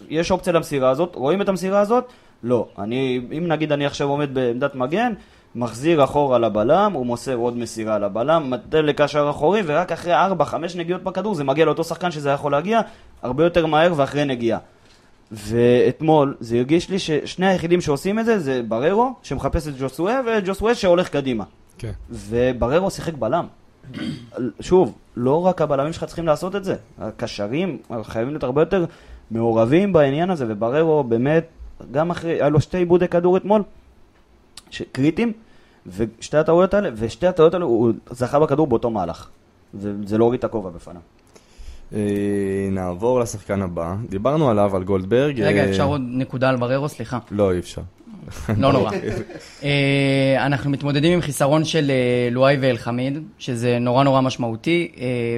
[0.10, 2.06] יש אופציה למסירה הזאת, רואים את המסירה הזאת?
[2.44, 2.68] לא.
[2.80, 5.14] אני, אם נגיד אני עכשיו עומד בעמדת מגן,
[5.56, 11.04] מחזיר אחורה לבלם, הוא מוסר עוד מסירה לבלם, מטה לקשר אחורי, ורק אחרי 4-5 נגיעות
[11.04, 12.82] בכדור זה מגיע לאותו שחקן שזה יכול להגיע
[13.22, 14.60] הרבה יותר מהר ואחרי נגיעה.
[15.32, 20.76] ואתמול זה הרגיש לי ששני היחידים שעושים את זה זה בררו, שמחפש את ג'וסווה, וג'וסווה
[20.76, 21.44] שהולך קדימה.
[21.78, 21.92] כן.
[22.10, 23.46] ובררו שיחק בלם.
[24.60, 28.86] שוב, לא רק הבלמים שלך צריכים לעשות את זה, הקשרים חייבים להיות הרבה יותר
[29.32, 31.46] מעורבים בעניין הזה, ובררו באמת,
[31.92, 33.64] גם אחרי, היה לו שתי עיבודי כדור אתמול,
[34.70, 35.34] ש- קריטיים,
[35.88, 39.28] ושתי הטעויות האלה, ושתי הטעויות האלה הוא זכה בכדור באותו מהלך.
[39.74, 41.02] וזה לא הוריד את הכובע בפניו.
[41.94, 42.00] אה,
[42.72, 43.96] נעבור לשחקן הבא.
[44.10, 45.42] דיברנו עליו, על גולדברג.
[45.42, 46.90] רגע, אה, אפשר עוד נקודה על בררו?
[46.90, 47.20] סליחה.
[47.32, 47.82] לא, אי אפשר.
[48.58, 48.92] לא נורא.
[49.64, 51.92] אה, אנחנו מתמודדים עם חיסרון של
[52.32, 54.92] לואי ואלחמיד, שזה נורא נורא משמעותי.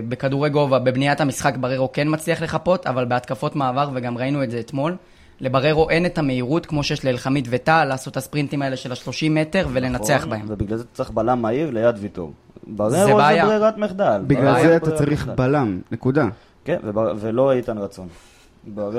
[0.10, 4.60] בכדורי גובה, בבניית המשחק בררו כן מצליח לחפות, אבל בהתקפות מעבר, וגם ראינו את זה
[4.60, 4.96] אתמול,
[5.42, 9.68] לבררו אין את המהירות כמו שיש לאלחמיד וטל, לעשות את הספרינטים האלה של ה-30 מטר
[9.74, 10.30] ולנצח נכון?
[10.30, 10.46] בהם.
[10.48, 12.34] ובגלל זה צריך בלם מהיר ליד ויטור.
[12.68, 13.46] בררו זה בעיה.
[13.46, 14.22] ברירת מחדל.
[14.28, 15.36] בגלל זה אתה צריך מחדל.
[15.36, 16.28] בלם, נקודה.
[16.66, 18.08] כן, ובר- ולא איתן רצון.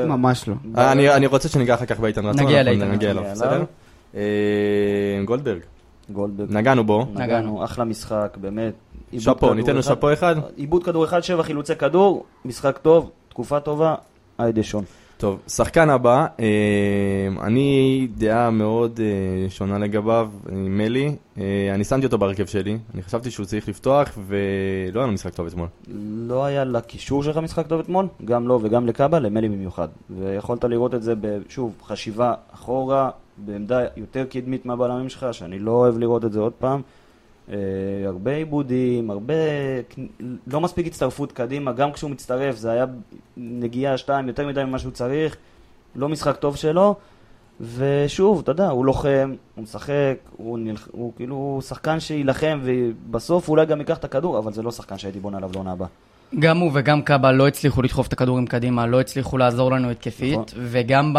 [0.06, 0.54] ממש לא.
[0.76, 2.42] אני אני רוצה שניגע אחר כך באיתן רצון.
[2.46, 3.22] נגיע לאיתן נגיע רצון.
[3.24, 3.54] אליו, נגיע בסדר?
[3.56, 3.64] אליו.
[4.14, 4.20] אה,
[5.24, 5.60] גולדברג.
[6.10, 6.52] גולדברג.
[6.52, 7.06] נגענו בו.
[7.14, 8.72] נגענו, אחלה משחק, באמת.
[9.18, 10.34] שאפו, ניתן לו אחד- שאפו אחד?
[10.56, 13.94] עיבוד כדור אחד, שבע חילוצי כדור, משחק טוב, תקופה טובה,
[14.38, 14.84] היידה שון.
[15.18, 21.16] טוב, שחקן הבא, אה, אני דעה מאוד אה, שונה לגביו, עם מלי.
[21.38, 25.34] אה, אני שמתי אותו בהרכב שלי, אני חשבתי שהוא צריך לפתוח, ולא היה לו משחק
[25.34, 25.68] טוב אתמול.
[26.28, 29.88] לא היה לקישור שלך משחק טוב אתמול, גם לו וגם לקאבה, למלי במיוחד.
[30.10, 31.14] ויכולת לראות את זה,
[31.48, 36.52] שוב, חשיבה אחורה, בעמדה יותר קדמית מהבלמים שלך, שאני לא אוהב לראות את זה עוד
[36.52, 36.82] פעם.
[37.50, 37.56] אה,
[38.06, 39.34] הרבה עיבודים, הרבה...
[40.46, 42.84] לא מספיק הצטרפות קדימה, גם כשהוא מצטרף זה היה
[43.36, 45.36] נגיעה שתיים יותר מדי ממה שהוא צריך.
[45.96, 46.94] לא משחק טוב שלו,
[47.60, 50.88] ושוב, אתה יודע, הוא לוחם, הוא משחק, הוא, נלח...
[50.92, 55.20] הוא כאילו שחקן שיילחם, ובסוף אולי גם ייקח את הכדור, אבל זה לא שחקן שהייתי
[55.20, 55.88] בונה עליו לעונה הבאה.
[56.38, 60.32] גם הוא וגם קאבה לא הצליחו לדחוף את הכדורים קדימה, לא הצליחו לעזור לנו התקפית,
[60.32, 60.44] נכון.
[60.62, 61.14] וגם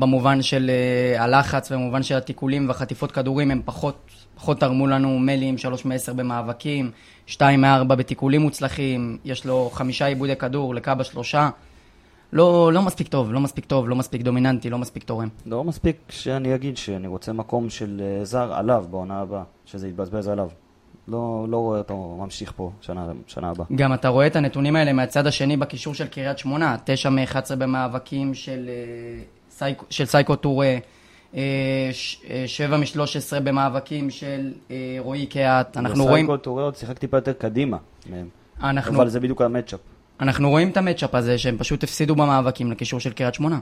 [0.00, 5.58] במובן של אה, הלחץ, במובן של התיקולים והחטיפות כדורים, הם פחות, פחות תרמו לנו מלים,
[5.58, 6.90] 3 מ-10 במאבקים,
[7.26, 11.50] 2 מ-4 בתיקולים מוצלחים, יש לו חמישה עיבודי כדור, לקאבה שלושה.
[12.32, 15.28] לא, לא מספיק טוב, לא מספיק טוב, לא מספיק דומיננטי, לא מספיק תורם.
[15.46, 20.28] לא מספיק שאני אגיד שאני רוצה מקום של אה, זר עליו בעונה הבאה, שזה יתבזבז
[20.28, 20.48] עליו.
[21.08, 23.66] לא, לא רואה אותו ממשיך פה שנה, שנה הבאה.
[23.74, 28.34] גם אתה רואה את הנתונים האלה מהצד השני בקישור של קריית שמונה, 9 מ-11 במאבקים
[28.34, 28.70] של,
[29.60, 30.76] אה, של סייקו טורה,
[32.46, 37.32] 7 מ-13 במאבקים של אה, רועי קהת, אנחנו רואים, סייקו טורי עוד שיחק טיפה יותר
[37.32, 37.76] קדימה
[38.10, 38.28] מהם.
[38.62, 39.80] אנחנו, אבל זה בדיוק המצ'אפ.
[40.20, 43.58] אנחנו רואים את המצ'אפ הזה שהם פשוט הפסידו במאבקים לקישור של קריית שמונה.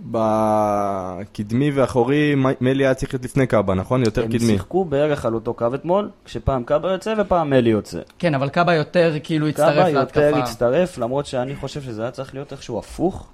[0.00, 4.02] בקדמי ואחורי, מלי היה צריך להיות לפני קאבה, נכון?
[4.02, 4.46] יותר הם קדמי.
[4.46, 8.00] שיחקו בערך על אותו קו אתמול, כשפעם קאבה יוצא ופעם מלי יוצא.
[8.18, 10.20] כן, אבל קאבה יותר כאילו הצטרף קאבה להתקפה.
[10.20, 13.28] יותר הצטרף, למרות שאני חושב שזה היה צריך להיות איכשהו הפוך.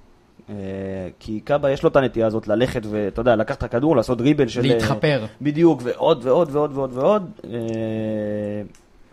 [0.49, 0.55] אה,
[1.19, 4.47] כי קאבה יש לו את הנטייה הזאת ללכת ואתה יודע, לקחת את הכדור, לעשות דריבל
[4.47, 4.61] של...
[4.61, 5.25] להתחפר.
[5.41, 7.31] בדיוק, ועוד ועוד ועוד ועוד ועוד.
[7.43, 7.51] אה,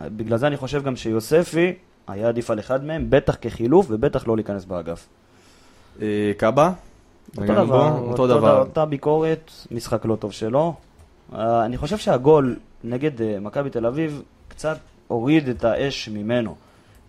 [0.09, 1.73] בגלל זה אני חושב גם שיוספי
[2.07, 5.07] היה עדיף על אחד מהם, בטח כחילוף ובטח לא להיכנס באגף.
[6.01, 6.71] אה, קאבה?
[7.37, 7.99] אותו דבר?
[7.99, 8.59] אותו דבר.
[8.59, 10.73] אותה ביקורת, משחק לא טוב שלו.
[11.35, 16.55] אה, אני חושב שהגול נגד אה, מכבי תל אביב קצת הוריד את האש ממנו,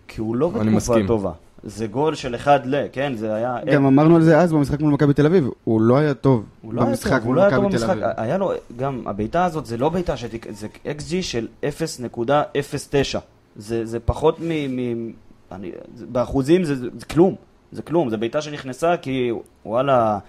[0.07, 1.07] כי הוא לא אני בתקופה מסכים.
[1.07, 1.31] טובה.
[1.63, 3.57] זה גול של אחד ל, כן, זה היה...
[3.73, 6.73] גם אמרנו על זה אז במשחק מול מכבי תל אביב, הוא לא היה טוב הוא
[6.73, 7.83] לא היה במשחק טוב, מול לא מכבי תל.
[7.91, 8.03] אביב.
[8.17, 10.45] היה לו, גם הבעיטה הזאת זה לא בעיטה, שתק...
[10.51, 13.17] זה XG של 0.09.
[13.55, 14.49] זה, זה פחות מ...
[14.75, 15.11] מ...
[15.51, 15.71] אני...
[15.95, 17.35] זה- באחוזים זה, זה, כלום.
[17.71, 19.31] זה כלום, זה בעיטה שנכנסה כי
[19.65, 20.19] וואלה...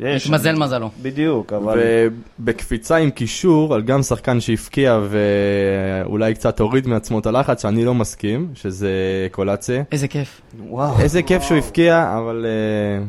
[0.00, 0.26] יש...
[0.26, 0.90] התמזל מזלו.
[1.02, 1.78] בדיוק, אבל...
[2.38, 7.94] ובקפיצה עם קישור על גם שחקן שהבקיע ואולי קצת הוריד מעצמו את הלחץ, שאני לא
[7.94, 8.90] מסכים, שזה
[9.30, 9.82] קולאצה.
[9.92, 10.40] איזה כיף.
[10.68, 11.00] וואו.
[11.00, 13.04] איזה כיף שהוא הבקיע, אבל אה,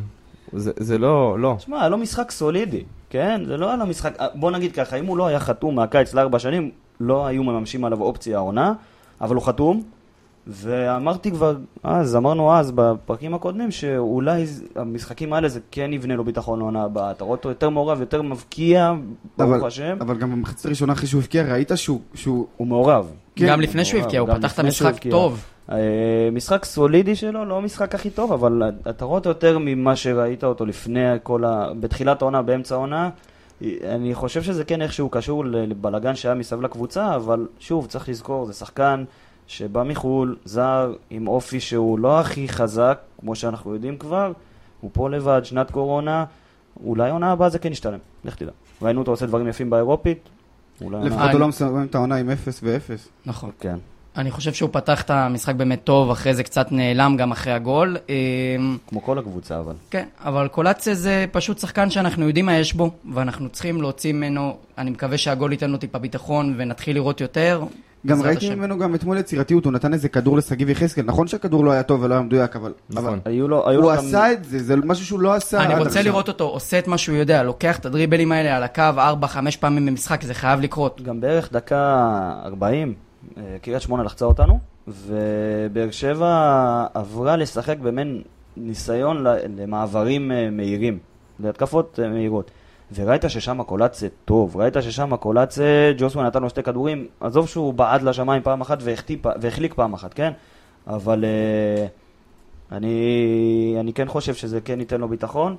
[0.59, 1.55] זה- זה לא, לא.
[1.57, 3.41] תשמע, היה לו משחק סולידי, כן?
[3.47, 4.13] זה לא היה לו משחק...
[4.35, 8.01] בוא נגיד ככה, אם הוא לא היה חתום מהקיץ לארבע שנים, לא היו מממשים עליו
[8.01, 8.73] אופציה העונה,
[9.21, 9.83] אבל הוא חתום,
[10.51, 16.59] ואמרתי כבר אז, אמרנו אז בפרקים הקודמים, שאולי המשחקים האלה זה כן יבנה לו ביטחון
[16.59, 17.11] לעונה הבאה.
[17.11, 18.93] אתה רואה אותו יותר מעורב, יותר מבקיע,
[19.37, 19.97] ברוך אבל- השם.
[20.01, 22.45] אבל גם במחצית הראשונה אחרי שהוא הבקיע, ראית שהוא- שהוא...
[22.57, 23.11] הוא מעורב.
[23.35, 25.07] כן, גם לפני שהוא הבקיע, הוא פתח את המשחק.
[25.09, 25.43] טוב.
[25.71, 25.77] אה,
[26.31, 30.65] משחק סולידי שלו, לא המשחק הכי טוב, אבל אתה רואה אותו יותר ממה שראית אותו
[30.65, 31.67] לפני כל ה...
[31.79, 33.09] בתחילת העונה, באמצע העונה.
[33.83, 38.53] אני חושב שזה כן איכשהו קשור לבלגן שהיה מסביב לקבוצה, אבל שוב, צריך לזכור, זה
[38.53, 39.03] שחקן
[39.49, 44.31] שבא מחו"ל, זר, עם אופי שהוא לא הכי חזק, כמו שאנחנו יודעים כבר,
[44.81, 46.25] הוא פה לבד, שנת קורונה,
[46.83, 48.51] אולי עונה הבאה זה כן ישתלם, לך תדע.
[48.81, 50.29] ראינו אותו עושה דברים יפים באירופית,
[50.81, 51.05] אולי...
[51.05, 52.91] לפחות הוא לא מסיים את העונה עם 0 ו-0.
[53.25, 53.49] נכון.
[53.59, 53.77] כן.
[54.17, 57.97] אני חושב שהוא פתח את המשחק באמת טוב, אחרי זה קצת נעלם גם אחרי הגול.
[58.09, 59.73] אמ, כמו כל הקבוצה, אבל.
[59.91, 64.57] כן, אבל קולציה זה פשוט שחקן שאנחנו יודעים מה יש בו, ואנחנו צריכים להוציא ממנו,
[64.77, 67.63] אני מקווה שהגול ייתן לו טיפה ביטחון ונתחיל לראות יותר.
[68.07, 68.59] גם ראיתי השם.
[68.59, 72.03] ממנו גם אתמול יצירתיות, הוא נתן איזה כדור לשגיב יחזקאל, נכון שהכדור לא היה טוב
[72.03, 72.73] ולא היה מדויק, אבל...
[72.89, 73.05] נכון.
[73.05, 74.05] אבל היו לו, היו הוא לו גם...
[74.05, 76.03] עשה את זה, זה משהו שהוא לא עשה אני רוצה עכשיו.
[76.03, 78.81] לראות אותו עושה את מה שהוא יודע, לוקח את הדריבלים האלה על הקו
[79.23, 79.25] 4-5
[79.59, 81.01] פעמים במשחק, זה חייב לקרות.
[81.01, 82.05] גם בערך דקה
[82.45, 82.93] 40,
[83.37, 86.35] אה, קריית שמונה לחצה אותנו, ובאר שבע
[86.93, 88.21] עברה לשחק במין
[88.57, 90.99] ניסיון ל- למעברים אה, מהירים,
[91.39, 92.51] להתקפות אה, מהירות.
[92.95, 98.01] וראית ששם הקולציה טוב, ראית ששם הקולציה, ג'וסווה נתן לו שתי כדורים, עזוב שהוא בעט
[98.01, 98.77] לשמיים פעם אחת
[99.41, 100.31] והחליק פעם אחת, כן?
[100.87, 101.85] אבל אה,
[102.71, 105.55] אני, אני כן חושב שזה כן ייתן לו ביטחון,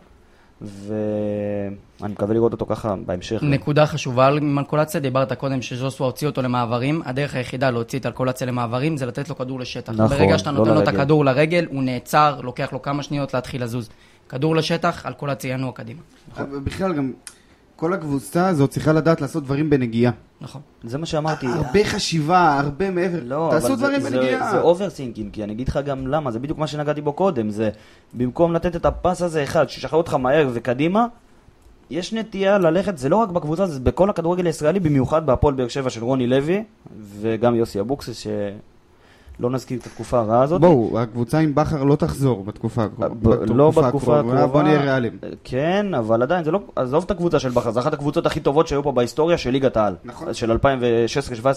[0.63, 3.43] ואני מקווה לראות אותו ככה בהמשך.
[3.43, 8.47] נקודה חשובה על מלקולציה, דיברת קודם שז'וסווה הוציא אותו למעברים, הדרך היחידה להוציא את אלקולציה
[8.47, 9.93] למעברים זה לתת לו כדור לשטח.
[9.93, 10.89] נכון, ברגע שאתה לא נותן לו את.
[10.89, 13.91] הכדור לרגל, הוא נעצר, לוקח לו כמה שניות להתחיל לזוז.
[14.31, 16.01] כדור לשטח, אלקולציה ינוע קדימה.
[16.65, 17.13] בכלל גם,
[17.77, 20.13] כל הקבוצה הזאת צריכה לדעת לעשות דברים בנגיעה.
[20.41, 20.61] נכון.
[20.85, 21.47] זה מה שאמרתי.
[21.47, 23.19] הרבה חשיבה, הרבה מעבר.
[23.25, 24.45] לא, תעשו דברים זה, בנגיעה.
[24.45, 27.51] זה, זה overthinking, כי אני אגיד לך גם למה, זה בדיוק מה שנגעתי בו קודם,
[27.51, 27.71] זה
[28.15, 31.07] במקום לתת את הפס הזה אחד, שישחרר אותך מהר וקדימה,
[31.91, 35.91] יש נטייה ללכת, זה לא רק בקבוצה, זה בכל הכדורגל הישראלי, במיוחד בהפועל באר שבע
[35.91, 36.65] של רוני לוי,
[37.21, 38.27] וגם יוסי אבוקסיס,
[39.41, 40.61] שלא נזכיר את התקופה הרעה הזאת.
[40.61, 43.37] בואו, הקבוצה עם בכר לא תחזור בתקופה הקרובה.
[43.47, 44.47] לא בתקופה הקרובה.
[44.47, 45.19] בוא נהיה ריאליים.
[45.45, 48.69] כן, אבל עדיין, זה לא, עזוב את הקבוצה של בכר, זו אחת הקבוצות הכי טובות
[48.69, 49.95] שהיו פה בהיסטוריה של ליגת העל.
[50.05, 50.35] נכון.
[50.35, 50.57] של 2016-2017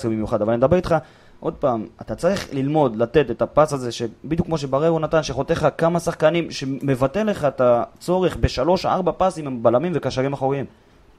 [0.05, 0.95] במיוחד, אבל אני מדבר איתך
[1.39, 3.89] עוד פעם, אתה צריך ללמוד לתת את הפס הזה,
[4.25, 9.47] בדיוק כמו שבררו נתן, שחותך לך כמה שחקנים, שמבטא לך את הצורך בשלוש, ארבע פסים
[9.47, 10.65] עם בלמים וקשרים אחוריים.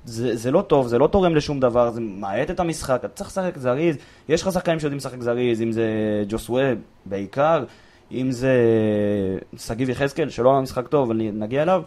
[0.05, 3.31] זה, זה לא טוב, זה לא תורם לשום דבר, זה מאט את המשחק, אתה צריך
[3.31, 3.97] לשחק זריז,
[4.29, 5.87] יש לך שחקנים שיודעים לשחק זריז, אם זה
[6.29, 6.73] ג'וסווה
[7.07, 7.65] בעיקר,
[8.13, 8.55] אם זה
[9.57, 11.83] שגיב יחזקאל, שלא היה משחק טוב, אבל נגיע אליו,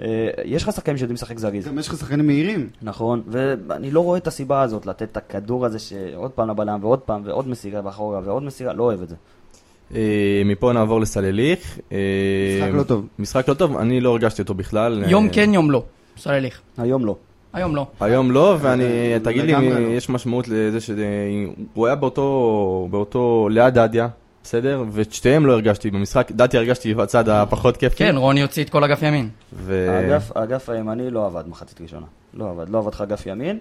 [0.00, 1.68] אה, יש לך שחקנים שיודעים לשחק זריז.
[1.68, 2.68] גם יש לך שחקנים מהירים.
[2.82, 6.98] נכון, ואני לא רואה את הסיבה הזאת לתת את הכדור הזה שעוד פעם לבלם ועוד
[6.98, 9.14] פעם ועוד מסירה באחורה ועוד מסירה, לא אוהב את זה.
[9.94, 11.78] אה, מפה נעבור לסלליך.
[11.92, 11.98] אה,
[12.58, 13.06] משחק לא טוב.
[13.18, 15.04] משחק לא טוב, אני לא הרגשתי אותו בכלל.
[15.08, 15.82] יום כן, יום לא.
[16.16, 16.60] סולליך.
[16.78, 17.16] היום לא.
[17.56, 17.86] היום לא.
[18.00, 18.84] היום לא, ואני,
[19.24, 19.88] תגיד לי, לגמרי לא.
[19.88, 24.08] יש משמעות לזה שהוא היה באותו, באותו, ליד דדיה,
[24.44, 24.84] בסדר?
[24.90, 27.96] ואת שתיהם לא הרגשתי במשחק, דדיה הרגשתי בצד הפחות כיפי.
[27.96, 29.28] כן, רוני הוציא את כל אגף ימין.
[29.52, 29.90] ו...
[29.90, 32.06] האגף, האגף הימני לא עבד מחצית ראשונה.
[32.34, 33.58] לא עבד, לא עבד לך אגף ימין,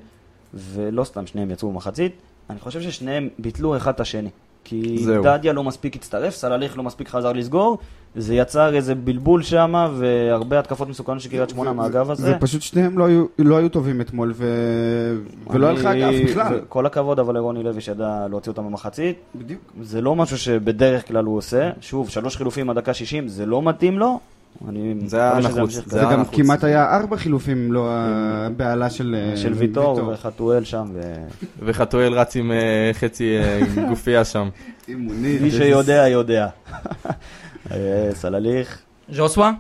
[0.54, 2.12] ולא סתם שניהם יצאו במחצית.
[2.50, 4.30] אני חושב ששניהם ביטלו אחד את השני.
[4.66, 5.24] כי זהו.
[5.24, 7.78] דדיה לא מספיק הצטרף, סלליך לא מספיק חזר לסגור,
[8.16, 12.34] זה יצר איזה בלבול שם, והרבה התקפות מסוכנות של קריית שמונה מהאגף הזה.
[12.38, 15.16] ופשוט שניהם לא היו- לא היו טובים אתמול, ו-
[15.54, 16.60] ולא היה לך אגף בכלל.
[16.70, 19.16] כל הכבוד אבל לרוני לוי שידע להוציא אותם במחצית.
[19.36, 19.62] בדיוק.
[19.82, 21.70] זה לא משהו שבדרך כלל הוא עושה.
[21.82, 24.20] שוב, שלוש חילופים עד דקה 60, זה לא מתאים לו.
[24.70, 26.26] אני זה היה נחוץ, זה גם.
[26.26, 30.88] כמעט היה ארבע חילופים, לא הבהלה של אה, של ויטור וחתואל שם,
[31.60, 34.50] וחתואל רץ עם אה, חצי אה, גופייה שם.
[34.88, 36.48] מי שיודע, יודע.
[37.72, 39.52] אה, סלליך, ז'וסווה?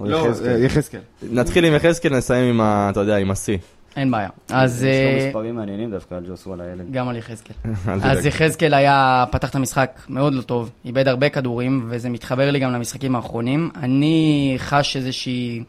[0.00, 0.48] לא, יחזקאל.
[0.48, 1.00] אה, יחזקאל.
[1.22, 2.88] נתחיל עם יחזקאל, נסיים עם ה...
[2.90, 3.58] אתה יודע, עם השיא.
[3.98, 4.28] אין בעיה.
[4.50, 4.84] אז...
[4.84, 6.92] יש אה, לו מספרים מעניינים דווקא על ג'וסו על הילד.
[6.92, 7.56] גם על יחזקאל.
[7.88, 8.26] אל אז.
[8.26, 12.72] יחזקאל היה, פתח את המשחק מאוד לא טוב, איבד הרבה כדורים, וזה מתחבר לי גם
[12.72, 13.70] למשחקים האחרונים.
[13.76, 15.62] אני חש איזושהי...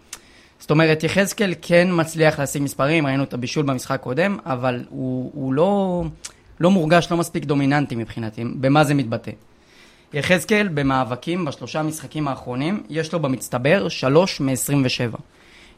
[0.60, 5.54] זאת אומרת, יחזקאל כן מצליח להשיג מספרים, ראינו את הבישול במשחק הקודם, אבל הוא, הוא
[5.54, 6.04] לא,
[6.60, 8.44] לא מורגש, לא מספיק דומיננטי מבחינתי.
[8.56, 9.32] במה זה מתבטא?
[10.14, 15.18] יחזקאל במאבקים בשלושה המשחקים האחרונים, יש לו במצטבר 3 מ-27.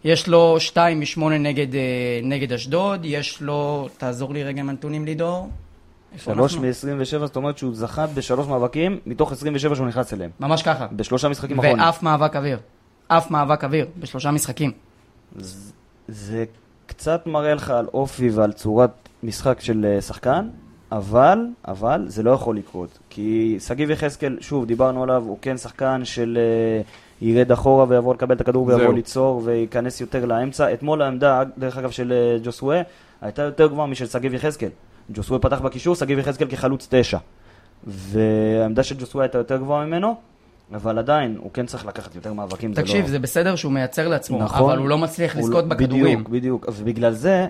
[0.03, 1.79] יש לו 2 מ-8 נגד, אה,
[2.23, 5.49] נגד אשדוד, יש לו, תעזור לי רגע עם הנתונים לידור.
[6.13, 6.67] איפה שלוש אנחנו?
[6.67, 10.31] מ-27, זאת אומרת שהוא זכה בשלוש מאבקים, מתוך 27 שהוא נכנס אליהם.
[10.39, 10.87] ממש ככה.
[10.91, 11.79] בשלושה משחקים אחרונים.
[11.85, 12.59] ואף מאבק אוויר.
[13.07, 14.71] אף מאבק אוויר, בשלושה משחקים.
[15.35, 15.71] זה-
[16.07, 16.45] זה
[16.85, 18.91] קצת מראה לך על אופי ועל צורת
[19.23, 20.47] משחק של אה, שחקן,
[20.91, 21.37] אבל,
[21.67, 22.99] אבל זה לא יכול לקרות.
[23.09, 26.81] כי שגיב יחזקאל, שוב, דיברנו עליו, הוא כן שחקן של אה,
[27.21, 28.91] ירד אחורה ויבוא לקבל את הכדור ויבוא זהו.
[28.91, 30.73] ליצור וייכנס יותר לאמצע.
[30.73, 32.81] אתמול העמדה, דרך אגב, של אה, ג'וסווה,
[33.21, 34.69] הייתה יותר גבוהה משל שגיב יחזקאל.
[35.11, 37.17] ג'וסווה פתח בקישור, שגיב יחזקאל כחלוץ תשע.
[37.87, 40.15] והעמדה של ג'וסווה הייתה יותר גבוהה ממנו,
[40.73, 42.73] אבל עדיין, הוא כן צריך לקחת יותר מאבקים.
[42.73, 43.11] זה תקשיב, לא...
[43.11, 44.69] זה בסדר שהוא מייצר לעצמו, נכון.
[44.69, 46.23] אבל הוא לא מצליח הוא לזכות לא- בכדורים.
[46.23, 46.65] בדיוק, בדיוק.
[46.73, 47.47] ובגלל זה,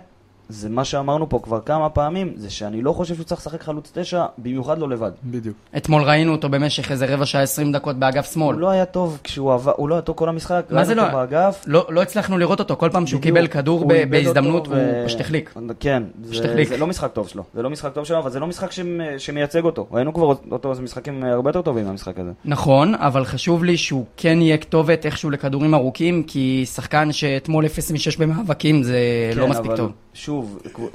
[0.49, 3.91] זה מה שאמרנו פה כבר כמה פעמים, זה שאני לא חושב שהוא צריך לשחק חלוץ
[3.93, 5.11] תשע, במיוחד לא לבד.
[5.23, 5.55] בדיוק.
[5.77, 8.53] אתמול ראינו אותו במשך איזה רבע שעה, 20 דקות באגף שמאל.
[8.53, 11.01] הוא לא היה טוב כשהוא עבר, הוא לא היה טוב כל המשחק, מה זה ראינו
[11.01, 11.07] לא?
[11.07, 11.63] אותו באגף.
[11.67, 13.21] לא, לא הצלחנו לראות אותו, כל פעם שהוא.
[13.21, 15.53] קיבל כדור הוא ב- בהזדמנות, הוא ו- פשוט החליק.
[15.79, 16.63] כן, זה.
[16.69, 18.83] זה לא משחק טוב שלו, זה לא משחק טוב שלו, אבל זה לא משחק שמ-
[19.17, 19.87] שמייצג אותו.
[19.91, 22.31] ראינו כבר אותו זה משחקים הרבה יותר טובים מהמשחק הזה.
[22.45, 27.91] נכון, אבל חשוב לי שהוא כן יהיה כתובת איכשהו לכדורים ארוכים, כי שחקן שאתמול 0
[27.91, 28.97] מ-6 במאבקים זה
[29.35, 29.91] לא כן, מספיק אבל טוב.
[30.13, 30.30] שוב,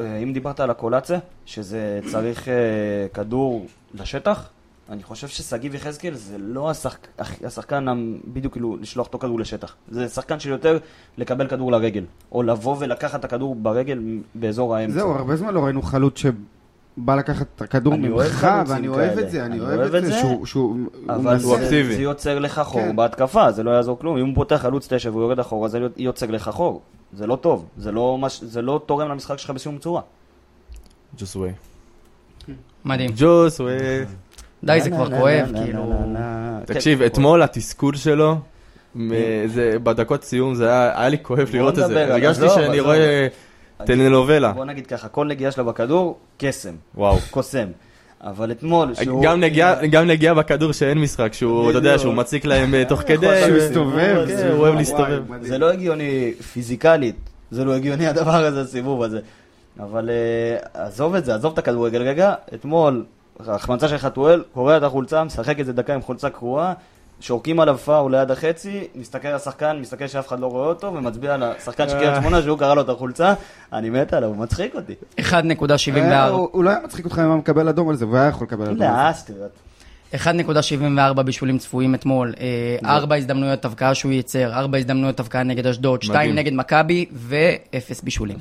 [0.01, 2.55] אה, אם דיברת על הקולציה, שזה צריך אה,
[3.15, 4.49] כדור לשטח,
[4.91, 6.99] אני חושב ששגיב יחזקאל זה לא השחק,
[7.45, 7.87] השחקן
[8.33, 9.75] בדיוק כאילו לשלוח אותו כדור לשטח.
[9.91, 10.79] זה שחקן של יותר
[11.19, 14.01] לקבל כדור לרגל, או לבוא ולקחת את הכדור ברגל
[14.35, 14.95] באזור האמצע.
[14.95, 19.23] זהו, הרבה זמן לא ראינו חלוץ שבא לקחת את הכדור ממך, ואני אוהב כאלה.
[19.27, 21.95] את זה, אני אני אוהב את זה, שהוא- שהוא הוא אבל הוא זה, אקטיבי.
[21.97, 22.97] זה יוצר לך חור כן.
[22.97, 24.17] בהתקפה, זה לא יעזור כלום.
[24.17, 26.81] אם הוא פותח חלוץ תשע והוא יורד אחורה, זה יוצר לך חור.
[27.13, 28.41] זה לא טוב, זה לא, מש...
[28.43, 30.01] זה לא תורם למשחק שלך בשום צורה.
[31.19, 31.53] ג'וסווי.
[32.85, 33.11] מדהים.
[33.17, 33.75] ג'וסווי.
[34.65, 35.93] די, זה כבר כואב, כאילו...
[36.67, 38.37] תקשיב, כן, אתמול התסכול שלו,
[39.47, 42.13] זה בדקות סיום, זה היה היה לי כואב לראות את זה.
[42.15, 42.81] הרגשתי שאני.
[42.81, 43.29] רואה
[43.85, 44.53] טלנובלה.
[44.53, 47.17] בוא נגיד ככה, כל נגיעה שלה בכדור, קסם, וואו.
[47.31, 47.69] קוסם.
[48.21, 49.23] אבל אתמול, שהוא...
[49.23, 51.99] גם נגיעה- גם נגיעה בכדור שאין משחק, שהוא, אתה יודע.
[51.99, 53.43] שהוא מציק להם אה, תוך כדי.
[53.47, 55.23] שהוא הסתובב, כן, הוא אוהב להסתובב.
[55.41, 57.17] זה לא הגיוני פיזיקלית,
[57.51, 59.21] זה לא הגיוני הדבר הזה, הסיבוב הזה.
[59.81, 62.35] אבל אה, עזוב את זה, עזוב את הכדורגל רגע.
[62.55, 63.05] אתמול,
[63.47, 66.73] החמצה של חתואל, קורע את החולצה, משחק איזה דקה עם חולצה קרועה,
[67.21, 71.35] שורקים עליו פאול ליד החצי, מסתכל על השחקן, מסתכל שאף אחד לא רואה אותו, ומצביע
[71.35, 73.35] על השחקן של קריית שמונה שהוא קרא לו את החולצה.
[73.73, 74.95] אני מת עליו, הוא מצחיק אותי.
[75.21, 75.23] 1.74.
[75.97, 78.29] אה, הוא הוא לא היה מצחיק אותך אם היה מקבל אדום על זה, והוא היה
[78.29, 78.85] יכול לקבל אדום על זה.
[78.85, 79.33] לא, אסתי,
[80.15, 86.03] 1.74 בישולים צפויים אתמול, אה, ארבע הזדמנויות הבקעה שהוא ייצר, ארבע הזדמנויות הבקעה נגד אשדוד,
[86.03, 86.35] שתיים מדהים.
[86.35, 88.37] נגד מכבי ואפס בישולים.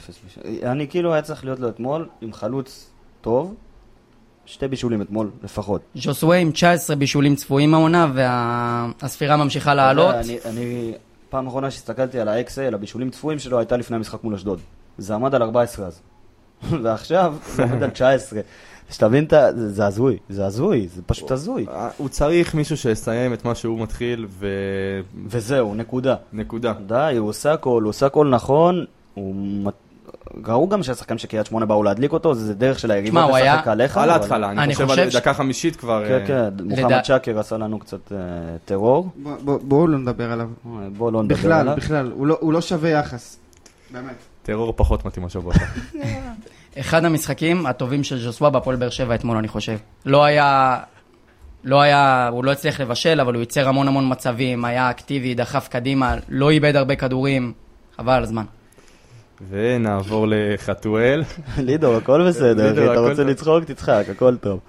[0.63, 2.89] אני כאילו היה צריך להיות לו אתמול עם חלוץ
[3.21, 3.55] טוב,
[4.45, 5.81] שתי בישולים אתמול לפחות.
[5.95, 10.15] ז'וסווה עם 19 בישולים צפויים העונה, והספירה ממשיכה לעלות.
[10.15, 10.93] אני, אני,
[11.29, 14.59] פעם אחרונה שהסתכלתי על ה-XA, הבישולים צפויים שלו, הייתה לפני המשחק מול אשדוד.
[14.97, 16.01] זה עמד על 14 אז.
[16.83, 18.39] ועכשיו זה עומד על 19.
[18.89, 19.27] שתבין.
[19.55, 21.65] זה הזוי, זה הזוי, זה פשוט הזוי.
[21.97, 24.27] הוא צריך מישהו שיסיים את מה שהוא מתחיל,
[25.27, 26.15] וזהו, נקודה.
[26.33, 26.73] ונקודה.
[26.87, 29.71] די, הוא עושה הכל, הוא עושה הכל נכון, הוא...
[30.47, 33.35] ראו גם שהשחקנים של קריית שמונה באו להדליק אותו, זה דרך של היריבות תשמע, הוא
[33.35, 33.97] היה- לשחק עליך.
[33.97, 36.03] על אבל- ההתחלה, אני אני חושב חושב על ש- דקה חמישית כבר...
[36.07, 38.17] כן, אה, כן, מוחמד שקר עשה לנו קצת אה,
[38.65, 39.09] טרור.
[39.15, 40.47] בוא- בוא- בואו לא נדבר עליו.
[40.65, 41.75] אה, בוא לא נדבר בכלל, עליו.
[41.75, 43.37] בכלל, הוא לא- הוא לא שווה יחס.
[43.91, 44.15] באמת.
[44.43, 45.53] טרור פחות מתאים השבוע.
[46.79, 49.77] אחד המשחקים הטובים של ז'וסווה בהפועל באר שבע אתמול, אני חושב.
[50.05, 50.77] לא היה...
[51.63, 55.67] לא היה, הוא לא הצליח לבשל, אבל הוא ייצר המון המון מצבים, היה אקטיבי, דחף
[55.67, 57.53] קדימה, לא איבד הרבה כדורים,
[57.97, 58.43] חבל על הזמן.
[59.49, 61.23] ונעבור לחתואל.
[61.57, 63.23] לידור, הכל בסדר, אחי, אתה רוצה.
[63.23, 64.59] לצחוק, תצחק, הכל טוב.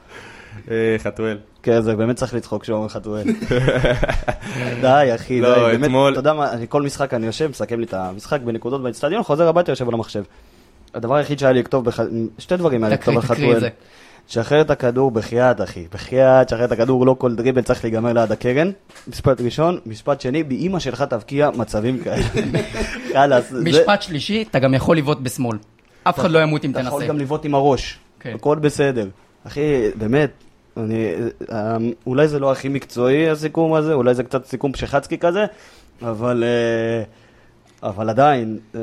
[0.71, 1.39] אה, חתואל.
[1.63, 3.27] כן, זה באמת צריך לצחוק כשאומרים טוען.
[4.83, 7.81] די, אחי, לא, די, באמת, אתמול- אתה יודע מה, אני כל משחק אני יושב, מסכם
[7.81, 10.23] לי את המשחק בנקודות באצטדיון, חוזר הביתה, יושב על המחשב.
[10.95, 11.87] הדבר היחיד שהיה לי לכתוב,
[12.39, 13.71] שתי דברים היה לי לכתוב על תקריא את חתואל.
[14.29, 15.87] שחרר את הכדור בחייאת, אחי.
[15.95, 18.71] בחייאת, שחרר את הכדור, לא כל דריבל צריך להיגמר ליד הקרן.
[19.09, 19.79] משפט ראשון.
[19.87, 22.23] משפט שני, באימא שלך תבקיע מצבים כאלה.
[23.13, 23.51] חלאס.
[23.51, 25.59] זה- משפט שלישי, אתה גם יכול לבעוט בשמאל.
[26.05, 27.09] אף אחד לא ימות אם אתה יכול תנסה.
[27.13, 27.99] גם לבעוט עם הראש.
[28.21, 28.33] כן.
[28.35, 29.09] הכל בסדר.
[29.47, 29.61] אחי,
[29.99, 30.31] באמת,
[30.77, 31.13] אני,
[31.53, 35.45] אה, אולי זה לא הכי מקצועי הסיכום הזה, אולי זה קצת סיכום פשחצקי כזה,
[36.03, 37.03] אבל, אה,
[37.89, 38.81] אבל עדיין, אה,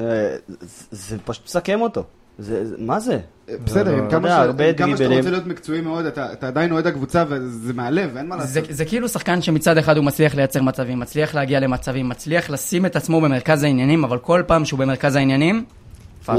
[0.92, 2.04] זה פשוט מסכם אותו.
[2.40, 3.20] זה, זה, מה זה?
[3.66, 5.16] בסדר, לא, עם לא, כמה יודע, ש- הרבה עם כמה שאתה.
[5.16, 8.76] רוצה להיות מקצועי מאוד, אתה אתה עדיין אוהד הקבוצה וזה מהלב, אין מה זה, לעשות.
[8.76, 12.96] זה כאילו שחקן שמצד אחד הוא מצליח לייצר מצבים, מצליח להגיע למצבים, מצליח לשים את
[12.96, 15.66] עצמו במרכז העניינים, אבל כל פעם שהוא במרכז העניינים,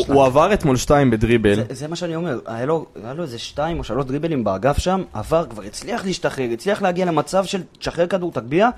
[0.06, 1.54] הוא- עבר אתמול שתיים בדריבל.
[1.54, 4.78] זה, זה מה שאני אומר, היה לו, היה לו איזה שתיים או שלוש דריבלים באגף
[4.78, 8.68] שם, עבר, כבר הצליח להשתחרר, הצליח להגיע למצב של תשחרר כדור, תגביה,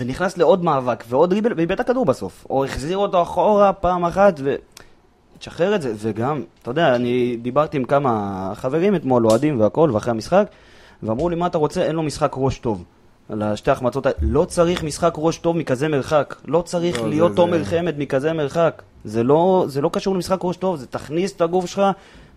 [0.00, 2.46] ונכנס לעוד מאבק ועוד דריבל, ואיבד את הכדור בסוף.
[2.50, 4.54] או החזיר אותו אחורה פעם אחת, ו...
[5.38, 10.10] תשחרר את זה, וגם, אתה יודע, אני דיברתי עם כמה חברים אתמול, אוהדים והכל, ואחרי
[10.10, 10.46] המשחק,
[11.02, 11.82] ואמרו לי, מה אתה רוצה?
[11.82, 12.84] אין לו משחק ראש טוב.
[13.28, 14.16] על השתי החמצות האלה.
[14.22, 16.34] לא צריך משחק ראש טוב מכזה מרחק.
[16.48, 18.82] לא צריך לא, להיות תומר זה- חמד מכזה מרחק.
[19.04, 21.82] זה לא, זה לא קשור למשחק ראש טוב, זה תכניס את הגוף שלך,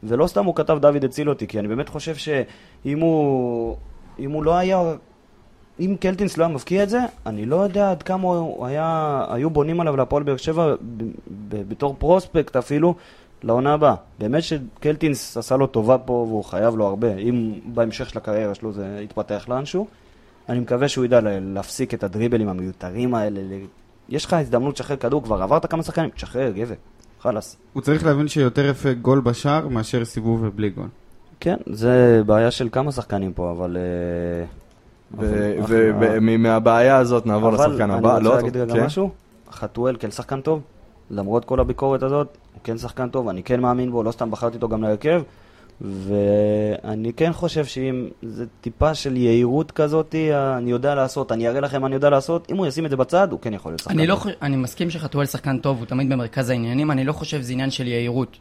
[0.04, 3.76] ולא סתם הוא כתב דוד הציל אותי, כי אני באמת חושב שאם הוא,
[4.26, 4.94] הוא לא היה,
[5.80, 9.50] אם קלטינס לא היה מבקיע את זה, אני לא יודע עד כמה הוא היה, היו
[9.50, 10.76] בונים עליו להפועל באר שבע
[11.50, 12.96] בתור פרוספקט אפילו.
[13.44, 13.96] לעונה הבאה.
[14.20, 17.16] באמת שקלטינס עשה לו טובה פה והוא חייב לו הרבה.
[17.16, 19.88] אם בהמשך של הקריירה שלו זה יתפתח לאנשהו,
[20.50, 23.42] אני מקווה שהוא ידע להפסיק את הדריבלים המיותרים האלה.
[24.10, 26.76] יש לך הזדמנות לשחרר כדור, כבר עברת כמה שחקנים, תשחרר, גבר.
[27.20, 27.58] חלאס.
[27.74, 30.88] הוא צריך להבין שיותר יפה גול בשער מאשר סיבוב ובלי גול.
[31.40, 33.78] כן, זה בעיה של כמה שחקנים פה, אבל...
[33.78, 33.78] אבל-
[35.18, 38.10] ומהבעיה הזאת נעבור אבל לשחקן אני הבא.
[38.12, 38.86] רוצה לא, להגיד רגע כן?
[38.86, 39.10] משהו.
[39.52, 40.62] חתואל כן שחקן טוב,
[41.12, 44.56] למרות כל הביקורת הזאת, הוא כן שחקן טוב, אני כן מאמין בו, לא סתם בחרתי
[44.56, 45.22] אותו גם להרכב,
[45.82, 50.16] ואני כן חושב שאם זה טיפה של יהירות כזאת,
[50.58, 52.96] אני יודע לעשות, אני אראה לכם מה אני יודע לעשות, אם הוא ישים את זה
[52.98, 54.24] בצד, הוא כן יכול להיות שחקן אני, לא, טוב.
[54.24, 57.70] חוש- אני מסכים שחתואל שחקן טוב, הוא תמיד במרכז העניינים, אני לא חושב שזה עניין
[57.70, 58.38] של יהירות.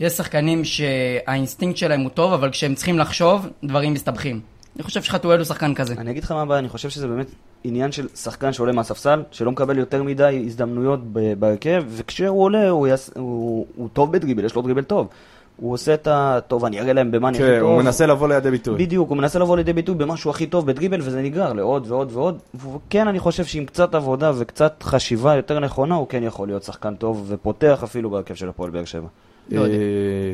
[0.00, 4.40] יש שחקנים שהאינסטינקט שלהם הוא טוב, אבל כשהם צריכים לחשוב, דברים מסתבכים.
[4.76, 5.94] אני חושב שחתואל הוא שחקן כזה.
[5.98, 7.26] אני אגיד לך מה הבעיה, אני חושב שזה באמת
[7.64, 11.00] עניין של שחקן שעולה מהספסל, שלא מקבל יותר מדי הזדמנויות
[11.38, 13.10] בהרכב, וכשהוא עולה הוא, יס...
[13.16, 15.08] הוא, הוא טוב בדריבל, יש לו דריבל טוב.
[15.56, 16.38] הוא עושה את ה...
[16.48, 17.70] טוב, אני אראה להם במה אני הכי כן, טוב.
[17.70, 18.84] הוא מנסה לבוא לידי ביטוי.
[18.84, 22.38] בדיוק, הוא מנסה לבוא לידי ביטוי במשהו הכי טוב בדריבל, וזה נגרר לעוד ועוד ועוד.
[22.54, 26.94] וכן, אני חושב שעם קצת עבודה וקצת חשיבה יותר נכונה, הוא כן יכול להיות שחקן
[26.94, 29.08] טוב, ופותח אפילו בהרכב של הפועל באר שבע.
[29.50, 29.66] לא.
[29.66, 29.68] אה,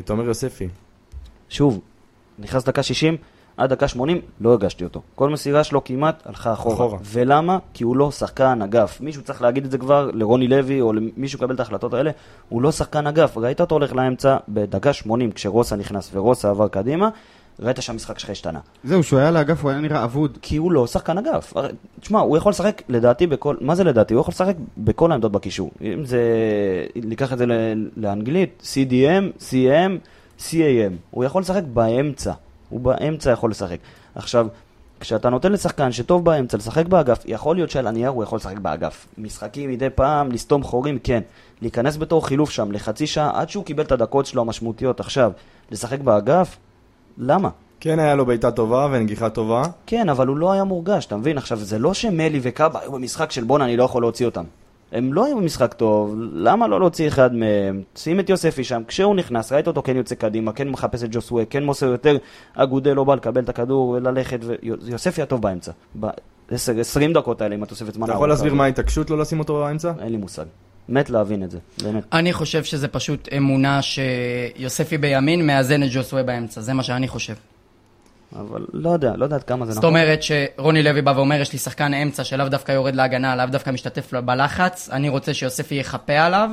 [0.05, 0.67] תומר יוספי.
[1.49, 1.79] שוב,
[2.39, 3.17] נכנס דקה 60,
[3.57, 5.01] עד דקה 80, לא הרגשתי אותו.
[5.15, 6.75] כל מסירה שלו כמעט הלכה אחורה.
[6.75, 6.97] אחורה.
[7.03, 7.57] ולמה?
[7.73, 9.01] כי הוא לא שחקן אגף.
[9.01, 12.11] מישהו צריך להגיד את זה כבר לרוני לוי, או למישהו לקבל את ההחלטות האלה,
[12.49, 13.37] הוא לא שחקן אגף.
[13.37, 17.09] ראית אותו הולך לאמצע בדקה 80, כשרוסה נכנס ורוסה עבר קדימה,
[17.59, 18.59] ראית שהמשחק שלך השתנה.
[18.83, 20.37] זהו, שהוא היה לאגף, הוא היה נראה אבוד.
[20.41, 21.53] כי הוא לא שחקן אגף.
[21.99, 23.55] תשמע, הוא יכול לשחק, לדעתי, בכל...
[23.61, 24.13] מה זה לדעתי?
[24.13, 25.71] הוא יכול לשחק בכל העמדות בקישור.
[25.81, 26.21] אם זה...
[26.95, 27.45] ניקח את זה
[27.97, 29.91] לאנגלית, CDM, CM,
[30.39, 30.93] CAM.
[31.11, 32.33] הוא יכול לשחק באמצע.
[32.73, 33.77] הוא באמצע יכול לשחק.
[34.15, 34.47] עכשיו,
[34.99, 39.07] כשאתה נותן לשחקן שטוב באמצע לשחק באגף, יכול להיות שעל הנייר הוא יכול לשחק באגף.
[39.17, 41.21] משחקים מדי פעם, לסתום חורים, כן.
[41.61, 45.31] להיכנס בתור חילוף שם לחצי שעה עד שהוא קיבל את הדקות שלו המשמעותיות עכשיו.
[45.71, 46.57] לשחק באגף?
[47.17, 47.49] למה?
[47.79, 49.63] כן היה לו בעיטה טובה ונגיחה טובה.
[49.85, 51.37] כן, אבל הוא לא היה מורגש, אתה מבין?
[51.37, 54.43] עכשיו, זה לא שמלי וקאבה היו במשחק של בואנה, אני לא יכול להוציא אותם.
[54.93, 57.81] הם לא היו במשחק טוב, למה לא להוציא אחד מהם?
[57.95, 61.45] שים את יוספי שם, כשהוא נכנס, ראית אותו כן יוצא קדימה, כן מחפש את ג'וסווה,
[61.45, 62.17] כן מוסר יותר,
[62.53, 64.39] אגודל לא בא לקבל את הכדור וללכת,
[64.81, 65.71] ויוספי הטוב באמצע.
[65.99, 68.05] ב-20 דקות האלה עם התוספת זמן.
[68.05, 68.53] אתה יכול להסביר.
[68.53, 69.91] מה ההתעקשות לא לשים אותו באמצע?
[69.99, 70.45] אין לי מושג.
[70.89, 72.03] מת להבין את זה, באמת.
[72.13, 77.33] אני חושב שזה פשוט אמונה שיוספי בימין מאזן את ג'וסווה באמצע, זה מה שאני חושב.
[78.39, 79.89] אבל לא יודע, לא יודע עד כמה זה זאת נכון.
[79.95, 83.69] אומרת שרוני לוי בא ואומר, יש לי שחקן אמצע שלאו דווקא יורד להגנה, לאו דווקא
[83.69, 86.49] משתתף בלחץ, אני רוצה שיוספי יחפה עליו,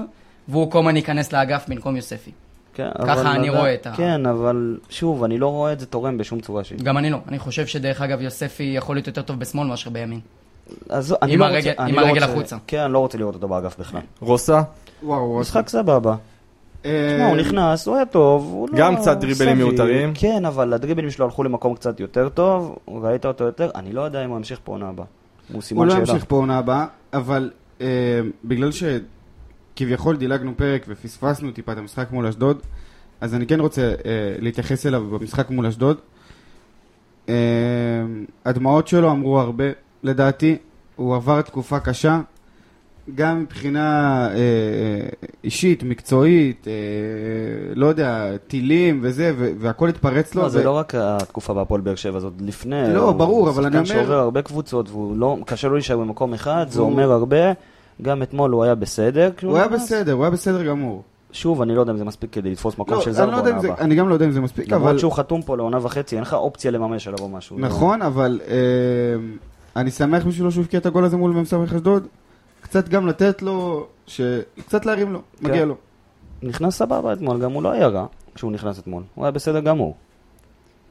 [0.48, 2.30] והוא קומן ייכנס לאגף במקום יוספי.
[2.74, 5.80] כן, ככה אבל אני לדעת- רואה את ה- כן, אבל שוב, אני לא רואה את
[5.80, 6.78] זה תורם בשום צורה שהיא.
[6.78, 7.18] גם אני לא.
[7.28, 10.20] אני חושב שדרך אגב יוספי יכול להיות יותר טוב בשמאל מאשר בימין.
[10.88, 12.56] אז אני עם לא הרגל- רוצה- עם אני לא הרגל רוצה- החוצה.
[12.66, 14.00] כן, אני לא רוצה לראות אותו באגף בכלל.
[14.20, 14.62] רוסה?
[15.02, 16.14] וואו, משחק סבבה.
[16.84, 18.78] אה, תשמע, הוא נכנס, הוא היה טוב, הוא לא...
[18.78, 19.56] גם קצת דריבלים.
[19.56, 20.12] מיותרים.
[20.14, 24.24] כן, אבל הדריבלים שלו הלכו למקום קצת יותר טוב, ראית אותו יותר, אני לא יודע
[24.24, 25.06] אם הוא ימשיך פה עונה הבאה.
[25.48, 26.00] הוא הוא סימן לא שאלה.
[26.00, 27.50] ימשיך פה עונה הבאה, אבל
[27.80, 27.86] אה,
[28.44, 32.62] בגלל שכביכול דילגנו פרק ופספסנו טיפה את המשחק מול אשדוד,
[33.20, 33.94] אז אני כן רוצה אה,
[34.38, 35.96] להתייחס אליו במשחק מול אשדוד.
[37.28, 37.34] אה,
[38.44, 39.64] הדמעות שלו אמרו הרבה,
[40.02, 40.56] לדעתי.
[40.96, 42.20] הוא עבר תקופה קשה,
[43.14, 43.80] גם מבחינה
[44.30, 44.40] אה, אה,
[45.44, 46.72] אישית, מקצועית, אה,
[47.74, 50.42] לא יודע, טילים וזה, ו- והכל התפרץ לו.
[50.42, 52.94] לא, זה ו- לא רק התקופה בהפועל באר שבע, זאת לפני.
[52.94, 55.96] לא, הוא ברור, אבל אני שחקן אומר- שעובר הרבה קבוצות, והוא לא, קשה לו להישאר
[55.96, 57.52] במקום אחד, זה אומר הרבה.
[58.02, 59.30] גם אתמול הוא היה בסדר.
[59.36, 59.68] כשהוא הוא היה.
[59.68, 61.02] בסדר, הוא היה בסדר גמור.
[61.32, 63.60] שוב, אני לא יודע אם זה מספיק כדי לתפוס מקום לא, של זר לא בעונה
[63.60, 63.84] זה, הבאה.
[63.84, 64.76] אני גם לא יודע אם זה מספיק, אבל...
[64.82, 67.58] למרות שהוא חתום פה לעונה וחצי, אין לך אופציה לממש עליו או משהו.
[67.58, 68.54] נכון, אבל אה,
[69.76, 72.06] אני שמח בשבילו שהוא הבקיע את הגול הזה מול מ"ס אשדוד.
[72.70, 74.20] קצת גם לתת לו, ש...
[74.66, 75.48] קצת להרים לו, כן.
[75.48, 75.74] מגיע לו.
[76.42, 79.02] נכנס סבבה אתמול, גם הוא לא היה רע כשהוא נכנס אתמול.
[79.14, 79.96] הוא היה בסדר גמור.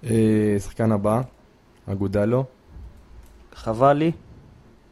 [0.03, 0.09] אה,
[0.59, 1.21] שחקן הבא,
[1.91, 2.43] אגודלו.
[3.55, 4.11] חבל לי,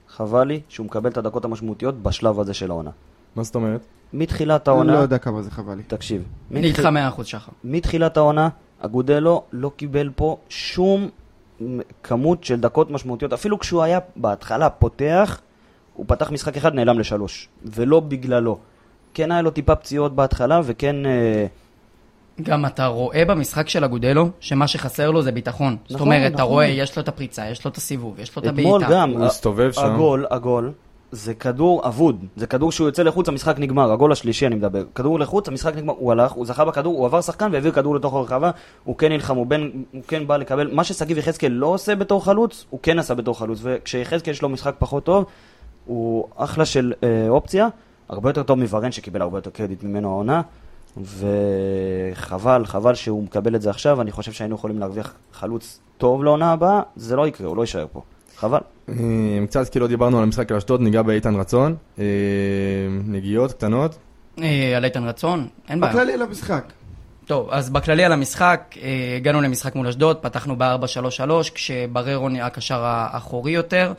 [0.08, 2.92] חבל לי שהוא מקבל את הדקות המשמעותיות בשלב הזה של העונה.
[3.36, 3.82] מה זאת אומרת?
[4.14, 5.84] מתחילת אני העונה, לא יודע כמה זה חבל לי.
[5.84, 7.52] תקשיב, אני איתך מתחיל- 100% שחר.
[7.64, 11.10] מתחילת העונה, אגודלו לא קיבל פה שום
[12.04, 13.34] כמות של דקות משמעותיות.
[13.34, 15.42] אפילו כשהוא היה בהתחלה פותח,
[15.98, 17.48] הוא פתח משחק אחד, נעלם לשלוש.
[17.66, 18.58] ולא בגללו.
[19.14, 21.06] כן היה לו טיפה פציעות בהתחלה, וכן...
[21.06, 21.46] אה,
[22.42, 25.78] גם אתה רואה במשחק של אגודלו, שמה שחסר לו זה ביטחון.
[25.88, 26.54] זאת נכון, אומרת, אתה נכון.
[26.54, 29.02] רואה, יש לו את הפריצה, יש לו את הסיבוב, יש לו את אתמול הבעיטה.
[29.02, 29.86] גם, הוא הסתובב שם.
[29.86, 30.72] הגול, הגול,
[31.12, 32.26] זה כדור אבוד.
[32.36, 33.92] זה כדור שהוא יוצא לחוץ, המשחק נגמר.
[33.92, 34.84] הגול השלישי אני מדבר.
[34.96, 35.94] כדור לחוץ, המשחק נגמר.
[35.98, 38.52] הוא הלך, הוא זכה בכדור, הוא עבר שחקן והעביר כדור לתוך הרחבה.
[38.84, 40.74] הוא כן נלחם, הוא, בין, הוא כן בא לקבל.
[40.74, 43.60] מה ששגיב יחזקאל לא עושה בתור חלוץ, הוא כן עשה בתור חלוץ.
[43.62, 45.26] וכשיחזקאל יש לו משחק פחות טוב,
[45.88, 47.68] הוא אחלה של אה, אופציה.
[48.10, 50.42] הרבה יותר טוב מוורן שקיבל הרבה יותר קרדיט ממנו העונה.
[51.04, 54.02] וחבל, חבל שהוא מקבל את זה עכשיו.
[54.02, 56.82] אני חושב שהיינו יכולים להרוויח חלוץ טוב לעונה הבאה.
[56.96, 58.02] זה לא יקרה, הוא לא יישאר פה.
[58.38, 58.60] חבל.
[58.90, 58.96] אה,
[59.48, 61.76] קצת כי לא דיברנו על המשחק על אשדוד, ניגע באיתן רצון.
[62.00, 62.06] אה,
[63.06, 63.98] נגיעות קטנות.
[64.42, 65.94] אה, על איתן רצון, אין בעיה.
[65.94, 66.64] בכללי למשחק.
[67.26, 68.76] טוב, אז בכללי על המשחק,
[69.18, 73.94] הגענו למשחק מול אשדוד, פתחנו ב-4-3-3, כשבררו נהיה הקשר האחורי יותר,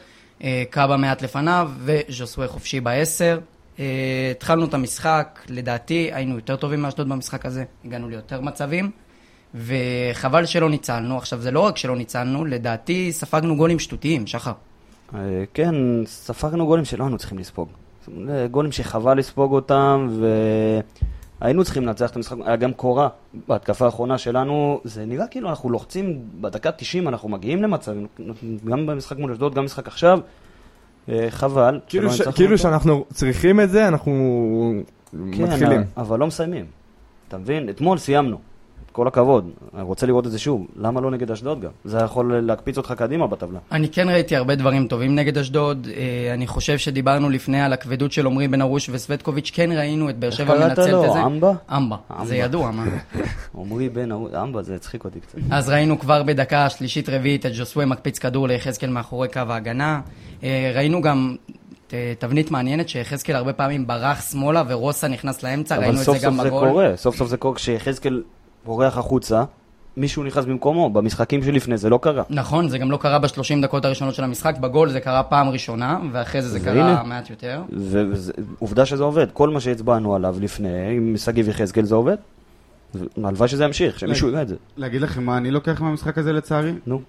[0.70, 3.40] קאבה מעט לפניו, וז'וסווה חופשי ב-10.
[3.78, 8.90] אה, התחלנו את המשחק, לדעתי היינו יותר טובים מאשדוד במשחק הזה, הגענו ליותר מצבים,
[9.54, 11.16] וחבל שלא ניצלנו.
[11.16, 14.52] עכשיו, זה לא רק שלא ניצלנו, לדעתי ספגנו גולים שטותיים, שחר.
[15.14, 15.20] אה,
[15.54, 15.74] כן,
[16.06, 17.68] ספגנו גולים שלא היינו צריכים לספוג.
[18.50, 20.08] גולים שחבל לספוג אותם,
[21.40, 22.36] והיינו צריכים לנצח את המשחק.
[22.44, 23.08] היה גם קורה
[23.48, 28.06] בהתקפה האחרונה שלנו, זה נראה כאילו אנחנו לוחצים, בדקה 90 אנחנו מגיעים למצבים,
[28.64, 30.20] גם במשחק מול אשדוד, גם במשחק עכשיו.
[31.08, 31.80] אה, חבל.
[31.88, 32.58] כאילו ש- כאילו.
[32.58, 34.12] שאנחנו צריכים את זה, אנחנו
[35.32, 35.84] כן, מתחילים.
[35.96, 36.64] אבל לא מסיימים.
[37.28, 37.68] אתה מבין?
[37.68, 38.38] אתמול סיימנו.
[38.92, 39.50] כל הכבוד.
[39.74, 40.66] אני רוצה לראות את זה שוב.
[40.76, 41.70] למה לא נגד אשדוד גם?
[41.84, 43.58] זה יכול להקפיץ אותך קדימה בטבלה.
[43.72, 45.88] אני כן ראיתי הרבה דברים טובים נגד אשדוד.
[45.96, 50.18] אה, אני חושב שדיברנו לפני על הכבדות של עמרי בן ארוש וסווטקוביץ', כן ראינו את
[50.18, 51.04] באר שבע קראת מנצלת לו?
[51.04, 51.22] את זה.
[51.22, 51.52] אמבה?
[51.76, 52.24] אמבה, אמבה.
[52.26, 52.84] זה ידוע, מה?
[53.58, 55.38] עמרי בן אהוד, אמבה, זה הצחיק אותי קצת.
[55.50, 60.00] אז ראינו כבר בדקה השלישית רביעית את ג'וסווה מקפיץ כדור ליחזקאל מאחורי קו ההגנה.
[60.42, 61.36] אה, ראינו גם
[61.92, 66.18] אה, תבנית מעניינת שיחזקאל הרבה פעמים ברח שמאלה ורוסה נכנס לאמצע, אבל ראינו את סוף
[66.18, 66.68] זה גם סוף זה בגול.
[66.68, 68.22] קורה, סוף סוף זה קורה כשיחזקאל
[68.68, 69.44] בורח החוצה,
[69.96, 72.22] מישהו נכנס במקומו, במשחקים שלפני זה לא קרה.
[72.30, 75.98] נכון, זה גם לא קרה בשלושים דקות הראשונות של המשחק, בגול זה קרה פעם ראשונה,
[76.12, 76.96] ואחרי זה זה והנה.
[76.96, 77.62] קרה מעט יותר.
[77.72, 82.16] ועובדה שזה עובד, כל מה שהצבענו עליו לפני, עם שגיב יחזקאל זה עובד.
[83.24, 84.56] הלוואי שזה ימשיך, שמישהו יראה את זה.
[84.76, 86.72] להגיד לכם מה אני לוקח מהמשחק הזה לצערי?
[86.86, 87.00] נו,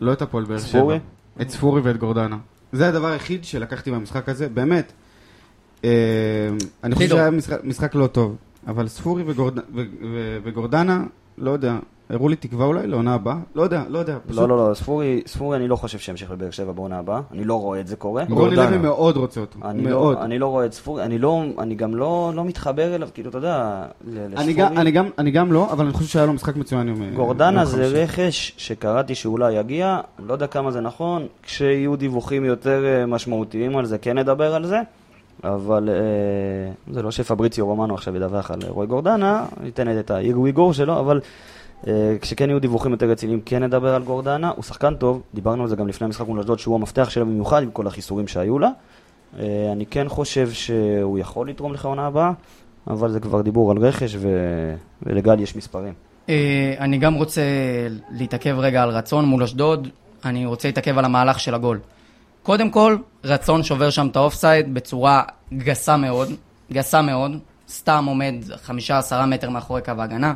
[0.00, 0.96] לא את הפועל באר שבע.
[1.40, 2.36] את ספורי ואת גורדנה.
[2.72, 4.92] זה הדבר היחיד שלקחתי מהמשחק הזה, באמת.
[5.84, 5.90] אה,
[6.84, 7.08] אני חושב.
[7.08, 7.30] שהיה
[7.64, 8.36] משחק לא טוב,
[8.66, 9.62] אבל ספורי וגורד, ו,
[10.02, 11.04] ו, וגורדנה,
[11.38, 11.76] לא יודע,
[12.10, 13.36] הראו לי תקווה אולי לעונה הבאה?
[13.54, 14.18] לא יודע, לא יודע.
[14.26, 17.20] פשוט לא, לא, לא, ספורי, ספורי אני לא חושב שימשיך בבאר שבע בעונה הבאה.
[17.32, 18.22] אני לא רואה את זה קורה.
[18.22, 18.70] רוני גורדנה.
[18.70, 19.58] לוי מאוד רוצה אותו.
[19.64, 20.16] אני מאוד.
[20.18, 23.30] לא, אני לא רואה את ספורי, אני, לא, אני גם לא, לא מתחבר אליו, כאילו,
[23.30, 24.52] אתה יודע, ל- אני לספורי.
[24.52, 27.60] גם- אני גם- אני גם לא, אבל אני חושב שהיה לו משחק מצוין יום גורדנה
[27.60, 28.02] יום זה.
[28.02, 33.84] רכש שקראתי שאולי יגיע, לא יודע כמה זה נכון, כשיהיו דיווחים יותר אה, משמעותיים על
[33.86, 34.80] זה, כן נדבר על זה,
[35.44, 41.00] אבל אה, זה לא שפבריציו רומנו עכשיו ידווח על רוי גורדנה, ייתן את האיגו שלו,
[41.00, 41.20] אבל
[41.86, 45.68] אה, כשכן יהיו דיווחים יותר רציניים, כן נדבר על גורדנה, הוא שחקן טוב, דיברנו על
[45.68, 48.70] זה גם לפני המשחק מול אשדוד, שהוא המפתח שלה במיוחד עם כל החיסורים שהיו לה.
[49.38, 52.32] אה, אני כן חושב שהוא יכול לתרום לך עונה הבאה,
[52.86, 54.28] אבל זה כבר דיבור על רכש, ו...
[55.02, 55.92] ולגל יש מספרים.
[56.78, 57.42] אני גם רוצה
[58.10, 59.88] להתעכב רגע על רצון מול אשדוד,
[60.24, 61.78] אני רוצה להתעכב על המהלך של הגול.
[62.44, 65.22] קודם כל, רצון שובר שם את האופסייד בצורה
[65.52, 66.28] גסה מאוד,
[66.72, 67.38] גסה מאוד,
[67.68, 70.34] סתם עומד חמישה עשרה מטר מאחורי קו ההגנה.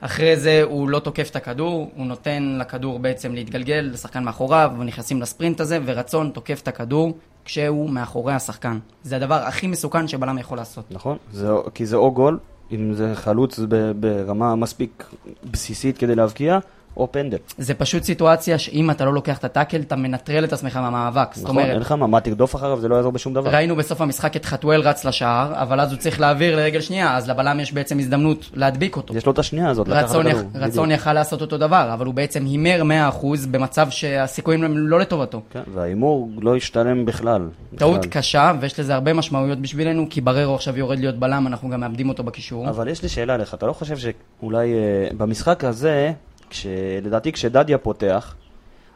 [0.00, 5.22] אחרי זה הוא לא תוקף את הכדור, הוא נותן לכדור בעצם להתגלגל לשחקן מאחוריו, ונכנסים
[5.22, 8.78] לספרינט הזה, ורצון תוקף את הכדור כשהוא מאחורי השחקן.
[9.02, 10.84] זה הדבר הכי מסוכן שבלם יכול לעשות.
[10.90, 12.38] נכון, זה, כי זה או גול,
[12.72, 13.60] אם זה חלוץ
[14.00, 15.04] ברמה מספיק
[15.50, 16.58] בסיסית כדי להבקיע,
[16.96, 17.36] או פנדל.
[17.58, 21.34] זה פשוט סיטואציה שאם אתה לא לוקח את הטאקל, אתה מנטרל את עצמך מהמאבק.
[21.34, 23.50] זאת נכון, אין אומרת, לך מה, מה תרדוף אחריו, זה לא יעזור בשום דבר.
[23.50, 27.30] ראינו בסוף המשחק את חתואל רץ לשער, אבל אז הוא צריך להעביר לרגל שנייה, אז
[27.30, 29.16] לבלם יש בעצם הזדמנות להדביק אותו.
[29.16, 30.36] יש לו את השנייה הזאת, לקחת רצון, יכ...
[30.36, 30.50] בדיוק.
[30.54, 32.82] רצון יכל לעשות אותו דבר, אבל הוא בעצם הימר
[33.22, 35.40] 100% במצב שהסיכויים הם לא לטובתו.
[35.50, 37.48] כן, וההימור לא השתלם בכלל.
[37.76, 38.06] טעות.
[38.06, 42.08] קשה, ויש לזה הרבה משמעויות בשבילנו, כי בררו עכשיו יורד להיות בלם, אנחנו גם מאבדים
[42.08, 42.68] אותו בקישור.
[42.68, 46.12] אבל יש לי שאלה אליך, אתה לא חושב שאולי אה, במשחק הזה,
[46.52, 46.66] כש...
[47.02, 48.34] לדעתי כשדדיה פותח,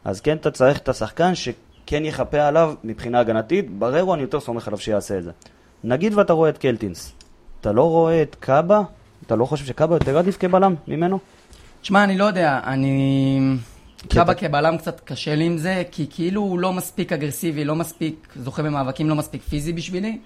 [0.05, 4.67] אז כן אתה צריך את השחקן שכן יכפה עליו מבחינה הגנתית, בררו אני יותר סומך
[4.67, 5.31] עליו שיעשה את זה.
[5.85, 7.13] נגיד ואתה רואה את קלטינס,
[7.61, 8.83] אתה לא רואה את קאבה?
[9.27, 11.19] אתה לא חושב שקאבה יותר עדיף כבלם ממנו?
[11.83, 13.39] תשמע, אני לא יודע, אני...
[14.09, 18.29] קאבה כבלם קצת קשה לי עם זה, כי כאילו הוא לא מספיק אגרסיבי, לא מספיק,
[18.37, 20.19] זוכה במאבקים, לא מספיק פיזי בשבילי.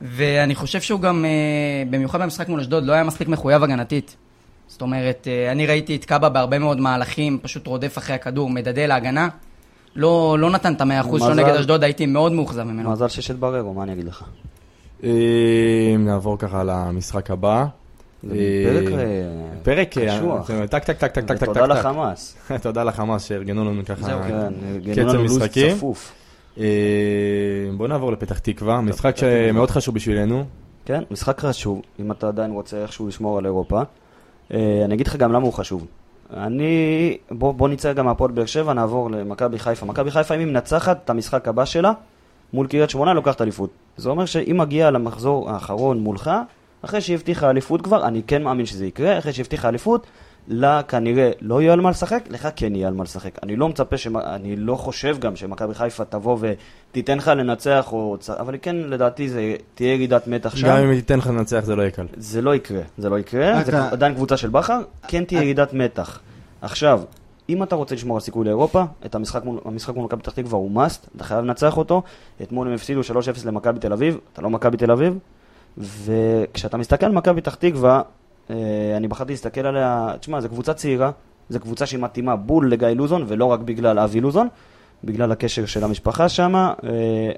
[0.00, 4.16] ואני חושב שהוא גם, אה, במיוחד במשחק מול אשדוד, לא היה מספיק מחויב הגנתית.
[4.76, 8.86] זאת אומרת, אה, אני ראיתי את קאבה בהרבה מאוד מהלכים, פשוט רודף אחרי הכדור, מדדה
[8.86, 9.28] להגנה.
[9.94, 12.90] לא, לא נתן את המאה אחוז שלו נגד אשדוד, הייתי מאוד מאוכזב ממנו.
[12.90, 14.24] מזל שיש את בררו, מה אני אגיד לך?
[15.04, 17.66] אה, נעבור ככה למשחק הבא.
[18.30, 18.36] אה,
[19.62, 20.50] פרק, קשוח.
[20.70, 21.56] טק טק טק טק טק טק טק.
[21.56, 22.36] לחמאס.
[22.62, 25.76] תודה לחמאס שארגנו לנו ככה כן, גנו קצב לנו לו"ז משחקים.
[25.76, 26.12] צפוף.
[26.58, 26.64] אה,
[27.76, 30.44] בוא נעבור לפתח תקווה, משחק שמאוד חשוב בשבילנו.
[30.84, 33.82] כן, משחק חשוב, אם אתה עדיין רוצה איכשהו לשמור על אירופה.
[34.54, 35.86] אה, אני אגיד לך גם למה הוא חשוב.
[36.36, 39.86] אני, בוא, בוא נצא גם מהפועל באר שבע, נעבור למכבי חיפה.
[39.86, 41.92] מכבי חיפה, אם היא מנצחת את המשחק הבא שלה,
[42.52, 43.70] מול קריית שמונה, לוקחת אליפות.
[43.96, 46.30] זה אומר שאם מגיע למחזור האחרון מולך,
[46.82, 50.06] אחרי שהבטיחה אליפות כבר, אני כן מאמין שזה יקרה, אחרי שהבטיחה אליפות,
[50.48, 53.38] לה כנראה לא יהיה על מה לשחק, לך כן יהיה על מה לשחק.
[53.42, 54.16] אני לא מצפה, שמ...
[54.16, 58.16] אני לא חושב גם שמכבי חיפה תבוא ותיתן לך לנצח, או...
[58.28, 60.68] אבל כן, לדעתי זה תהיה ירידת מתח שם.
[60.68, 62.06] גם אם תיתן לך לנצח זה לא יהיה קל.
[62.16, 66.20] זה לא יקרה, זה לא יקרה, זה עדיין קבוצה של בכר, כן תהיה ירידת מתח.
[66.62, 67.00] עכשיו,
[67.48, 70.58] אם אתה רוצה לשמור על סיכוי לאירופה, את המשחק מול, המשחק מול מכבי פתח תקווה
[70.58, 72.02] הוא must, אתה חייב לנצח אותו.
[72.42, 73.04] אתמול הם הפסידו 3-0
[73.44, 75.18] למכבי תל אביב, אתה לא מכבי תל אביב,
[75.78, 78.02] וכשאתה מסתכל על מכבי פתח תקווה, אה,
[78.96, 81.10] אני בחרתי להסתכל עליה, תשמע, זו קבוצה צעירה,
[81.48, 84.48] זו קבוצה שהיא מתאימה בול לגיא לוזון, ולא רק בגלל אבי לוזון,
[85.04, 86.72] בגלל הקשר של המשפחה שם, אה,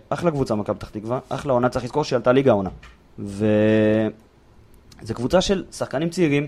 [0.08, 2.70] אחלה קבוצה מכבי פתח תקווה, אחלה עונה, צריך לזכור שהיא עלתה ליגה עונה.
[3.18, 3.44] וזו
[5.14, 6.46] קבוצה של שחקנים צעירים,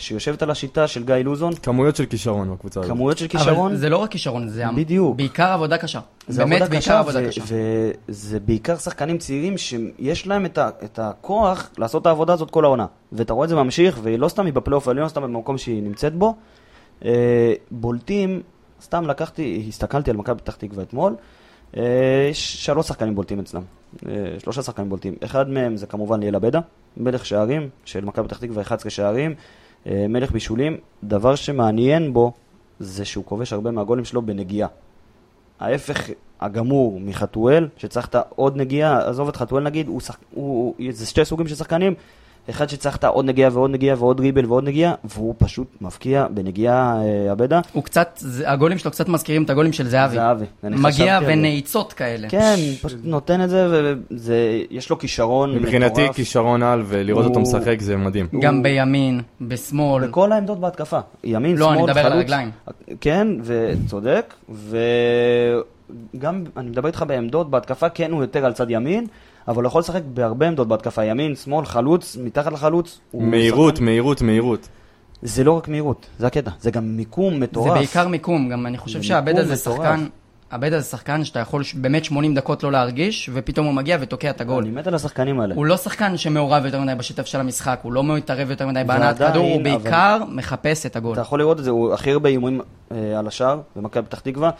[0.00, 2.92] שיושבת על השיטה של גיא לוזון, כמויות של כישרון בקבוצה הזאת.
[2.92, 5.16] כמויות של כישרון, אבל זה לא רק כישרון, זה בדיוק.
[5.16, 6.00] בעיקר עבודה קשה.
[6.28, 7.42] זה באמת עבודה בעיקר קשה, עבודה ו- קשה.
[8.08, 12.64] וזה בעיקר שחקנים צעירים שיש להם את, ה- את הכוח לעשות את העבודה הזאת כל
[12.64, 12.86] העונה.
[13.12, 16.34] ואתה רואה את זה ממשיך, ולא סתם היא בפלייאוף העליון, סתם במקום שהיא נמצאת בו.
[17.04, 17.10] אה,
[17.70, 18.42] בולטים,
[18.82, 21.16] סתם לקחתי, הסתכלתי על מכבי פתח תקווה אתמול,
[21.76, 21.82] אה,
[22.30, 23.62] יש שלוש שחקנים בולטים אצלם,
[24.08, 25.14] אה, שלושה שחקנים בולטים.
[25.24, 26.60] אחד מהם זה כמובן ליאל עבדה,
[26.96, 29.34] מלך שערים של מכבי פתח תקווה, 11 שערים,
[29.86, 30.76] מלך בישולים.
[31.04, 32.32] דבר שמעניין בו
[32.80, 34.68] זה שהוא כובש הרבה מהגולים שלו בנגיעה.
[35.60, 36.10] ההפך
[36.40, 40.16] הגמור מחתואל, שצריך את העוד נגיעה, עזוב את חתואל נגיד, הוא שח...
[40.34, 41.94] הוא- זה שתי סוגים של שחקנים,
[42.50, 47.00] אחד שצריך את העוד נגיעה ועוד נגיעה ועוד ריבל ועוד נגיעה, והוא פשוט מבקיע בנגיעה
[47.26, 47.60] אה, עבדה.
[47.72, 50.14] הוא קצת, זה- הגולים שלו קצת מזכירים את הגולים של זהבי.
[50.14, 50.44] זהבי.
[50.62, 51.18] מגיע.
[51.26, 52.28] ונעיצות כאלה.
[52.28, 53.86] כן, פשוט נותן את זה,
[54.70, 56.16] ויש לו כישרון מבחינתי מטורף.
[56.16, 58.26] כישרון על ולראות אותו הוא- משחק זה מדהים.
[58.40, 60.06] גם בימין, בשמאל.
[60.06, 60.98] בכל העמדות בהתקפה.
[61.24, 62.16] ימין, לא, שמאל, אני מדבר על חלוץ.
[62.16, 62.50] הרגליים.
[63.00, 64.34] כן, וצודק,
[66.14, 69.06] וגם, אני מדבר איתך בעמדות בהתקפה, כן, הוא יותר על צד ימין,
[69.50, 73.00] אבל הוא יכול לשחק בהרבה עמדות בהתקפה, ימין, שמאל, חלוץ, מתחת לחלוץ.
[73.14, 74.68] מהירות, שחקן- מהירות, מהירות.
[75.22, 77.68] זה לא רק מהירות, זה הקטע, זה גם מיקום מטורף.
[77.68, 79.76] זה בעיקר מיקום, גם אני חושב שהבד הזה מטורף.
[79.76, 80.06] שחקן,
[80.50, 84.40] הבד הזה שחקן שאתה יכול באמת 80 דקות לא להרגיש, ופתאום הוא מגיע ותוקע את
[84.40, 84.62] הגול.
[84.64, 85.54] אני מת על השחקנים האלה.
[85.54, 89.14] הוא לא שחקן שמעורב יותר מדי בשטף של המשחק, הוא לא מתערב יותר מדי בהנעת
[89.20, 91.12] ועדיין, כדור, הוא אבל- בעיקר מחפש את הגול.
[91.12, 92.60] אתה יכול לראות את זה, הוא הכי הרבה איומים
[92.92, 94.50] אה, על השער במכבי פתח תקווה,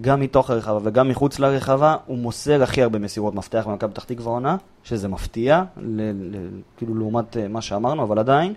[0.00, 4.32] גם מתוך הרחבה וגם מחוץ לרחבה, הוא מוסר הכי הרבה מסירות מפתח במכבי פתח תקווה
[4.32, 6.36] עונה, שזה מפתיע, ל, ל,
[6.76, 8.54] כאילו לעומת אה, מה שאמרנו, אבל עדיין,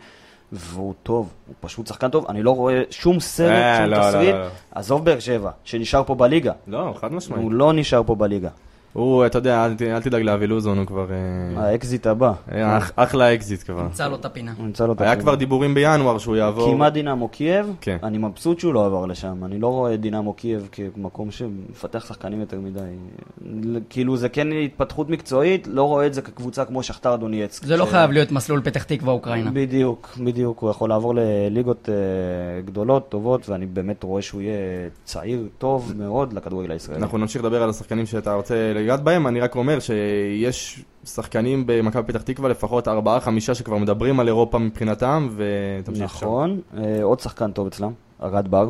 [0.51, 4.09] והוא טוב, הוא פשוט שחקן טוב, אני לא רואה שום סרט, אה, שום לא, לא,
[4.09, 4.47] תסריט, לא, לא.
[4.71, 7.43] עזוב באר שבע, שנשאר פה בליגה, לא, חד משמעית.
[7.43, 8.49] הוא לא נשאר פה בליגה,
[8.93, 11.05] הוא, אתה יודע, אל תדאג לאבי לוזון, הוא כבר...
[11.57, 13.83] אה, האקזיט הבא, אה, אח- אחלה אקזיט כבר.
[13.83, 14.53] נמצא לו את הפינה.
[14.59, 15.23] נמצא לו את היה הפינה.
[15.23, 16.71] כבר דיבורים בינואר שהוא יעבור.
[16.73, 17.97] כמעט דינמו קייב, כן.
[18.03, 22.59] אני מבסוט שהוא לא עבר לשם, אני לא רואה דינמו קייב כמקום שמפתח שחקנים יותר
[22.59, 22.79] מדי.
[23.89, 27.65] כאילו זה כן התפתחות מקצועית, לא רואה את זה כקבוצה כמו שחטאר דונייצק.
[27.65, 29.51] זה לא חייב להיות מסלול פתח תקווה אוקראינה.
[29.53, 31.93] בדיוק, בדיוק, הוא יכול לעבור לליגות אה,
[32.61, 34.57] גדולות, טובות, ואני באמת רואה שהוא יהיה
[35.03, 37.01] צעיר טוב מאוד לכדורגל הישראלי.
[37.01, 42.03] אנחנו נמשיך לדבר על השחקנים שאתה רוצה לגעת בהם, אני רק אומר שיש שחקנים במכבי
[42.03, 46.25] פתח תקווה, לפחות ארבעה, חמישה שכבר מדברים על אירופה מבחינתם, ותמשיך שם.
[46.25, 47.91] נכון, אה, עוד שחקן טוב אצלם,
[48.23, 48.69] ארד בר.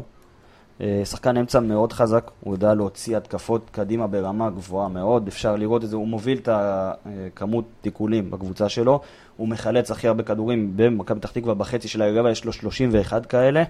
[0.81, 5.83] אה, שחקן אמצע מאוד חזק, הוא יודע להוציא התקפות קדימה ברמה גבוהה מאוד, אפשר לראות
[5.83, 8.99] את זה, הוא מוביל את הכמות תיקולים בקבוצה שלו,
[9.37, 13.63] הוא מחלץ הכי הרבה כדורים במכבי פתח תקווה בחצי של היריבה, יש לו 31 כאלה,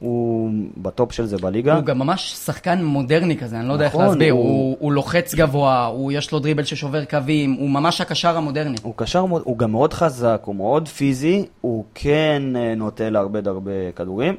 [0.00, 1.74] הוא בטופ של זה בליגה.
[1.74, 4.32] הוא גם ממש שחקן מודרני כזה, אני לא יודע איך נכון, להסביר.
[4.32, 8.76] הוא- הוא הוא לוחץ גבוה, הוא- יש לו דריבל ששובר קווים, הוא ממש הקשר המודרני.
[8.82, 13.70] הוא קשר, הוא גם מאוד חזק, הוא מאוד פיזי, הוא כן אה, נוטה להרבה הרבה
[13.96, 14.34] כדורים,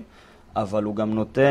[0.55, 1.41] אבל הוא גם נוטה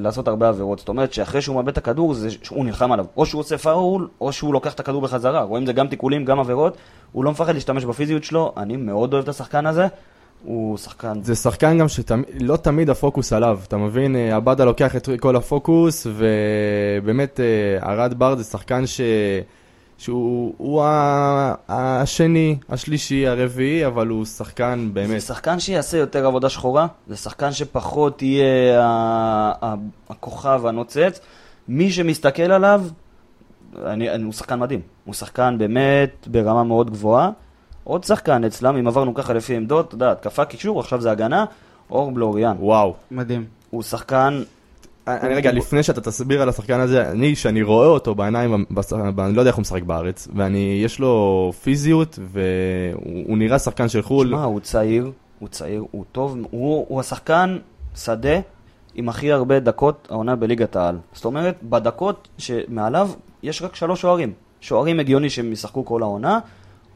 [0.00, 0.78] לעשות הרבה עבירות.
[0.78, 3.06] זאת אומרת שאחרי שהוא מאבד את הכדור, זה, הוא נלחם עליו.
[3.16, 5.42] או שהוא עושה פאול, או שהוא לוקח את הכדור בחזרה.
[5.42, 6.76] רואים זה גם תיקולים, גם עבירות.
[7.12, 9.86] הוא לא מפחד להשתמש בפיזיות שלו, אני מאוד אוהב את השחקן הזה.
[10.44, 11.22] הוא שחקן...
[11.22, 14.16] זה שחקן גם שלא תמיד הפוקוס עליו, אתה מבין?
[14.16, 19.00] אה, עבדה לוקח את כל הפוקוס, ובאמת אה, ארד בר זה שחקן ש...
[19.98, 20.82] שהוא הוא
[21.68, 25.20] השני, השלישי, הרביעי, אבל הוא שחקן זה באמת.
[25.20, 28.80] שחקן שיעשה יותר עבודה שחורה, זה שחקן שפחות יהיה
[30.10, 31.20] הכוכב הנוצץ.
[31.68, 32.84] מי שמסתכל עליו,
[33.84, 34.80] אני, אני, הוא שחקן מדהים.
[35.04, 37.30] הוא שחקן באמת ברמה מאוד גבוהה.
[37.84, 41.44] עוד שחקן אצלם, אם עברנו ככה לפי עמדות, אתה יודע, התקפה קישור, עכשיו זה הגנה,
[41.90, 42.56] אור בלוריאן.
[42.58, 42.94] וואו.
[43.10, 43.44] מדהים.
[43.70, 44.42] הוא שחקן,
[45.06, 48.54] אני רגע, לפני שאתה תסביר על השחקן הזה, אני, שאני רואה אותו בעיניים,
[49.18, 53.88] אני לא יודע איך הוא משחק בארץ, ואני, יש לו פיזיות, והוא הוא נראה שחקן
[53.88, 54.28] של חו"ל.
[54.28, 57.58] שמע, הוא צעיר, הוא צעיר, הוא טוב, הוא, הוא השחקן
[57.96, 58.40] שדה
[58.94, 60.98] עם הכי הרבה דקות העונה בליגת העל.
[61.12, 63.10] זאת אומרת, בדקות שמעליו
[63.42, 64.32] יש רק שלוש שוערים.
[64.60, 66.38] שוערים הגיוני שהם ישחקו כל העונה.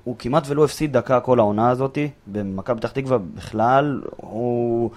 [0.06, 2.08] הוא כמעט ולא הפסיד דקה כל העונה הזאתי.
[2.26, 4.90] במכבי פתח תקווה בכלל, הוא,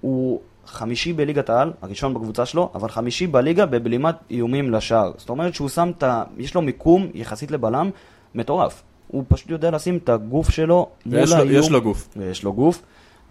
[0.00, 5.12] הוא חמישי בליגת העל, הראשון בקבוצה שלו, אבל חמישי בליגה בבלימת איומים לשער.
[5.16, 6.22] זאת אומרת שהוא שם את ה...
[6.38, 7.90] יש לו מיקום יחסית לבלם
[8.34, 8.82] מטורף.
[9.08, 11.50] הוא פשוט יודע לשים את הגוף שלו מול האיום.
[11.50, 12.08] יש לו גוף.
[12.16, 12.82] ויש לו גוף.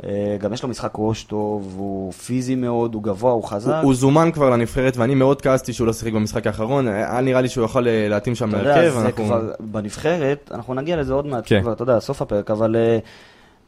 [0.03, 3.71] אה, גם יש לו משחק ראש טוב, הוא פיזי מאוד, הוא גבוה, הוא חזק.
[3.73, 7.41] הוא, הוא זומן כבר לנבחרת, ואני מאוד כעסתי שהוא לא שיחק במשחק האחרון, היה נראה
[7.41, 9.25] לי שהוא יכול אה, להתאים שם אתה יודע, להרכב, זה אנחנו...
[9.25, 11.61] כבר בנבחרת, אנחנו נגיע לזה עוד מעט, כן.
[11.61, 12.97] כבר, אתה יודע, סוף הפרק, אבל אה,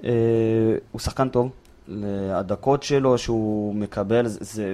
[0.03, 0.09] אה,
[0.91, 1.49] הוא שחקן טוב.
[2.34, 4.73] הדקות שלו שהוא מקבל, זה,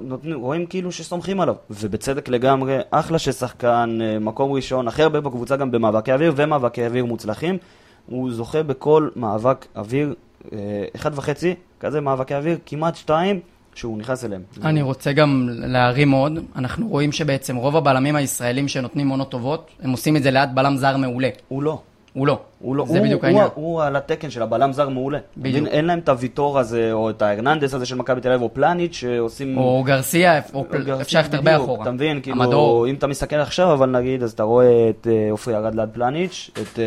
[0.00, 5.20] נותנים- רואים כאילו שסומכים עליו, ובצדק לגמרי, אחלה של שחקן, אה, מקום ראשון, הכי הרבה
[5.20, 7.58] בקבוצה גם במאבקי אוויר, ומאבקי אוויר מוצלחים.
[8.06, 10.14] הוא זוכה בכל מאבק אוויר, אה,
[10.96, 13.40] אחד וחצי, כזה מאבקי אוויר, כמעט שתיים,
[13.74, 14.42] שהוא נכנס אליהם.
[14.64, 19.90] אני רוצה גם להרים עוד, אנחנו רואים שבעצם רוב הבלמים הישראלים שנותנים עונות טובות, הם
[19.90, 21.28] עושים את זה ליד בלם זר מעולה.
[21.48, 21.78] הוא לא.
[22.12, 22.38] הוא לא.
[22.58, 23.48] הוא לא, זה הוא, בדיוק הוא, העניין.
[23.54, 25.18] הוא, הוא על התקן של הבלם זר מעולה.
[25.36, 25.56] בדיוק.
[25.56, 25.66] מבין?
[25.66, 28.92] אין להם את הוויטור הזה, או את ההרננדס הזה של מכבי תל אביב, או פלניץ'
[28.92, 29.58] שעושים...
[29.58, 31.82] או גרסיה, או פל- אפשר ללכת הרבה אחורה.
[31.82, 32.86] אתה מבין, כאילו, המדור.
[32.86, 36.50] אם אתה מסתכל עכשיו, אבל נגיד, אז אתה רואה את אה, עופרי ארד ליד פלניץ',
[36.52, 36.84] את, אה,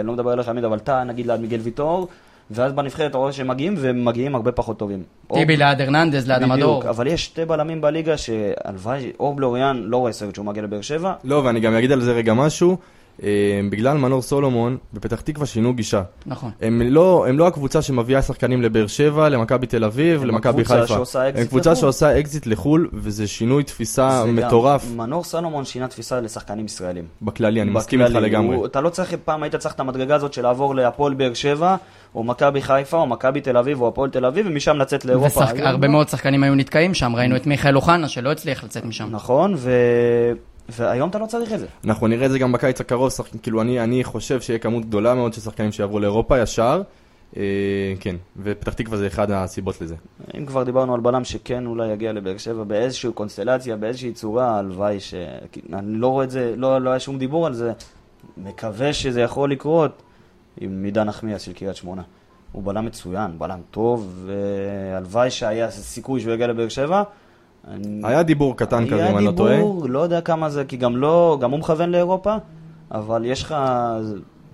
[0.00, 2.08] אני לא מדבר עליך עמית, אבל טאהא נגיד ליד מיגל ויטור,
[2.50, 5.02] ואז בנבחרת אתה רואה שהם מגיעים, והם מגיעים הרבה פחות טובים.
[5.34, 6.78] טיבי אור- ליד הרננדז, ליד המדור.
[6.78, 10.80] בדיוק, אבל יש שתי בלמים בליגה שהלוואי, אור בלוריאן לא רואה סרט שהוא מגיע לבאר
[10.80, 12.76] שבע, לא, ואני גם אגיד על זה רגע משהו.
[13.22, 13.28] אה,
[13.70, 16.02] בגלל מנור סולומון, בפתח תקווה שינו גישה.
[16.26, 16.50] נכון.
[16.60, 20.86] הם לא, הם לא הקבוצה שמביאה שחקנים לבאר שבע, למכבי תל אביב, הם למכבי חיפה.
[20.86, 21.80] שעושה אקזיט הם קבוצה לחו"ל.
[21.80, 27.04] שעושה אקזיט לחו"ל, וזה שינוי תפיסה זה גם- מטורף מנור סלומון שינה תפיסה לשחקנים ישראלים.
[27.22, 28.56] בכללי, אני מסכים איתך לגמרי.
[28.56, 31.76] הוא- אתה לא צריך, פעם היית צריך את המדרגה הזאת של לעבור להפועל באר שבע,
[32.14, 35.40] או מכבי חיפה, או מכבי תל אביב, או הפועל תל אביב, ומשם לצאת לאירופה.
[35.40, 35.92] ושחק- הרבה לא.
[35.92, 39.08] מאוד שחקנים היו נתקעים שם, ראינו את מיכאל אוחנה שלא הצליח לצאת משם.
[39.10, 39.70] נכון, ו...
[40.68, 41.66] והיום אתה לא צריך את זה.
[41.84, 43.26] אנחנו נראה את זה גם בקיץ הקרוב, שח...
[43.42, 46.82] כאילו אני, אני חושב שיהיה כמות גדולה מאוד של שחקנים שיעברו לאירופה ישר.
[47.36, 47.42] אה,
[48.00, 49.94] כן, ופתח תקווה זה אחד הסיבות לזה.
[50.38, 55.00] אם כבר דיברנו על בלם שכן אולי יגיע לבאר שבע באיזושהי קונסטלציה, באיזושהי צורה, הלוואי
[55.00, 55.14] ש...
[55.72, 57.72] אני לא רואה את זה, לא, לא היה שום דיבור על זה.
[58.36, 60.02] מקווה שזה יכול לקרות
[60.60, 62.02] עם עידן נחמיאס של קריית שמונה.
[62.52, 67.02] הוא בלם מצוין, בלם טוב, והלוואי שהיה סיכוי שהוא יגיע לבאר שבע.
[67.70, 69.50] אני- היה דיבור קטן כזה, אם אני לא טועה.
[69.52, 72.34] היה דיבור, לא יודע כמה זה, כי גם לא, גם הוא מכוון לאירופה,
[72.92, 73.54] אבל יש לך,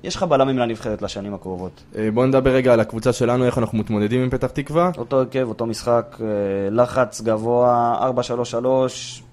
[0.04, 1.82] יש לך בלמים לנבחרת לשנים הקרובות.
[1.96, 4.90] אה, בואו נדבר רגע על הקבוצה שלנו, איך אנחנו מתמודדים עם פתח תקווה.
[4.98, 6.26] אותו הרכב, אותו משחק, אה,
[6.70, 8.12] לחץ גבוה, 4-3-3,
[8.64, 9.31] אות-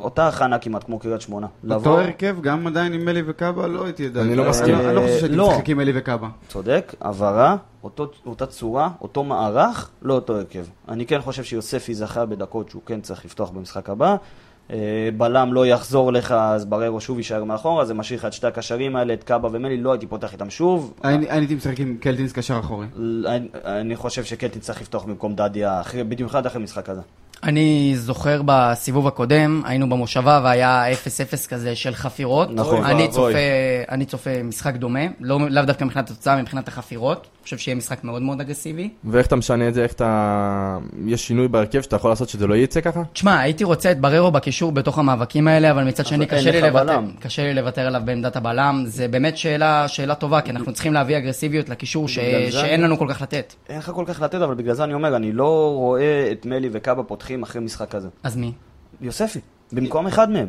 [0.00, 1.46] אותה הכנה כמעט כמו קריית שמונה.
[1.70, 4.22] אותו הרכב, גם עדיין עם אלי וקאבה, לא הייתי יודע.
[4.22, 4.74] אני לא מסכים.
[4.74, 5.50] אני לא חושב שהייתי לא.
[5.50, 6.28] משחק עם אלי וקאבה.
[6.48, 7.56] צודק, הבהרה,
[8.26, 10.64] אותה צורה, אותו מערך, לא אותו הרכב.
[10.88, 14.16] אני כן חושב שיוספי זכה בדקות שהוא כן צריך לפתוח במשחק הבא.
[14.70, 18.46] אה, בלם לא יחזור לך, אז בררו שוב יישאר מאחורה, זה משאיר לך את שתי
[18.46, 20.94] הקשרים האלה, את קאבה ומלי, לא הייתי פותח איתם שוב.
[21.04, 22.86] אני אני הייתי משחק עם קלטינס קשר אחורי.
[23.26, 27.00] אני, אני חושב שקלטין צריך לפתוח במקום דדיה, במיוחד אחרי משחק כזה.
[27.42, 32.48] אני זוכר בסיבוב הקודם, היינו במושבה והיה 0-0 כזה של חפירות.
[32.50, 32.84] נכון.
[32.84, 33.38] אני צופה.
[33.90, 37.26] אני צופה משחק דומה, לא, לאו דווקא מבחינת התוצאה, מבחינת החפירות.
[37.46, 38.90] חושב שיהיה משחק מאוד מאוד אגרסיבי.
[39.04, 40.78] ואיך אתה משנה את זה, איך אתה...
[41.06, 43.02] יש שינוי בהרכב שאתה יכול לעשות שזה לא יצא ככה?
[43.12, 46.98] תשמע, הייתי רוצה את בררו בקישור בתוך המאבקים האלה, אבל מצד שני קשה לי, לוותר.
[47.20, 48.82] קשה לי לוותר עליו בעמדת הבלם.
[48.86, 52.14] זה באמת שאלה, שאלה טובה, כי אנחנו צריכים להביא אגרסיביות לקישור ש...
[52.14, 53.54] שאין אני- לנו כל כך לתת.
[53.68, 56.68] אין לך כל כך לתת, אבל בגלל זה אני אומר, אני לא רואה את מלי
[56.72, 58.08] וקאבה פותחים אחרי משחק כזה.
[58.22, 58.52] אז מי?
[59.00, 59.38] יוספי,
[59.72, 60.48] במקום אחד מהם.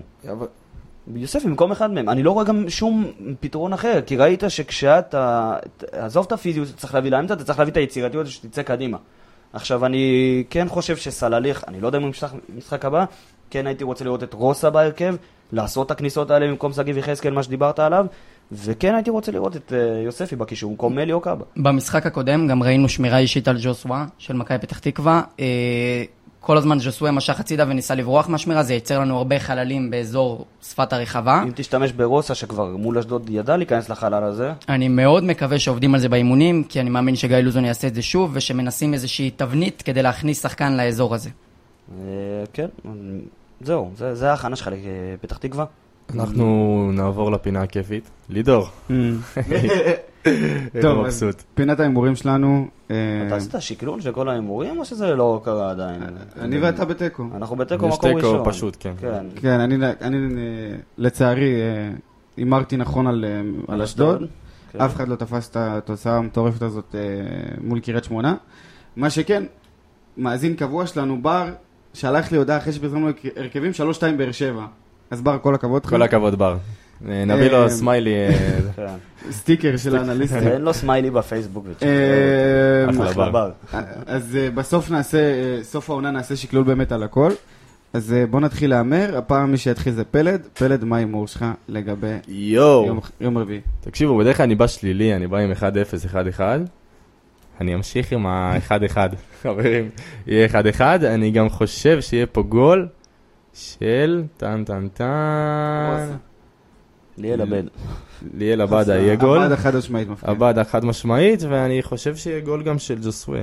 [1.15, 2.09] יוספי במקום אחד מהם.
[2.09, 3.05] אני לא רואה גם שום
[3.39, 5.53] פתרון אחר, כי ראית שכשאתה...
[5.91, 8.97] עזוב את הפיזיות שצריך להביא לאמצע, אתה צריך להביא את היצירתיות שתצא קדימה.
[9.53, 13.05] עכשיו, אני כן חושב שסלליך, אני לא יודע אם הוא ימשחק במשחק הבא,
[13.49, 15.15] כן הייתי רוצה לראות את רוסה בהרכב,
[15.51, 18.05] לעשות את הכניסות האלה במקום שגיב יחזקאל, מה שדיברת עליו,
[18.51, 21.45] וכן הייתי רוצה לראות את אה, יוספי בקישור, במקום מלי או קאבה.
[21.57, 25.21] במשחק הקודם גם ראינו שמירה אישית על ג'וסווה של מכבי פתח תקווה.
[26.47, 30.93] כל הזמן ג'וסווה משך הצידה וניסה לברוח מהשמירה, זה ייצר לנו הרבה חללים באזור שפת
[30.93, 31.43] הרחבה.
[31.43, 35.99] אם תשתמש ברוסה, שכבר מול אשדוד ידע להיכנס לחלל הזה, אני מאוד מקווה שעובדים על
[35.99, 40.03] זה באימונים, כי אני מאמין שגיא לוזון יעשה את זה שוב, ושמנסים איזושהי תבנית כדי
[40.03, 41.29] להכניס שחקן לאזור הזה.
[41.91, 42.03] אה,
[42.53, 42.67] כן,
[43.61, 44.69] זהו, זה, זה ההכנה שלך
[45.13, 45.65] לפתח תקווה.
[46.13, 48.09] אנחנו נעבור לפינה הכיפית.
[48.29, 48.67] לידור.
[50.23, 51.43] טוב, טוב, אז מבסוט.
[51.53, 52.95] פינת ההימורים שלנו, אה,
[53.27, 56.03] אתה עשית שקלול של כל ההימורים, או שזה לא קרה עדיין?
[56.39, 57.23] אני ואתה בתיקו.
[57.35, 58.45] אנחנו בתיקו יש מקום תיקו ראשון.
[58.45, 58.93] פשוט, כן.
[58.99, 59.25] כן.
[59.35, 61.91] כן, אני, אני אה, לצערי אה,
[62.37, 64.27] הימרתי נכון על, אה, על אשדוד.
[64.71, 64.81] כן.
[64.81, 67.01] אף אחד לא תפס את התוצאה המטורפת הזאת אה,
[67.61, 68.35] מול קריית שמונה.
[68.95, 69.43] מה שכן,
[70.17, 71.53] מאזין קבוע שלנו, בר,
[71.93, 74.65] שלח לי הודעה אחרי שפרסמנו הרכבים, 3-2 באר שבע.
[75.11, 75.89] אז בר, כל הכבוד לך.
[75.89, 76.57] כל הכבוד, בר.
[77.09, 78.13] אה, נביא לו אה, סמיילי.
[78.15, 78.29] אה,
[78.75, 78.85] כן.
[79.31, 80.47] סטיקר של האנליסטים.
[80.47, 81.65] אין לו סמיילי בפייסבוק.
[84.07, 85.17] אז בסוף נעשה,
[85.63, 87.31] סוף העונה נעשה שקלול באמת על הכל.
[87.93, 90.41] אז בוא נתחיל להמר, הפעם מי שיתחיל זה פלד.
[90.53, 92.07] פלד, מה ההימור שלך לגבי.
[92.27, 93.61] יום- יום רביעי?
[93.81, 95.55] תקשיבו, בדרך כלל אני בא שלילי, אני בא עם 1-0,
[96.05, 96.41] 1-1.
[97.61, 98.97] אני אמשיך עם ה-1-1,
[99.43, 99.89] חברים.
[100.27, 102.87] יהיה 1-1, אני גם חושב שיהיה פה גול
[103.57, 106.09] של טן טן טן.
[107.17, 107.63] ליאל עבד.
[108.37, 109.39] ליאל עבדה יהיה גול.
[109.43, 110.31] עבדה חד משמעית מפריע.
[110.35, 113.41] עבדה חד משמעית, ואני חושב שיהיה גול גם של ג'וסווה.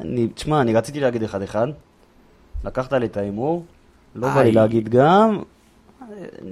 [0.00, 1.56] אני- תשמע, אני רציתי להגיד 1-1.
[2.64, 3.64] לקחת לי את ההימור.
[4.14, 4.42] לא בא.
[4.42, 5.42] לי להגיד גם.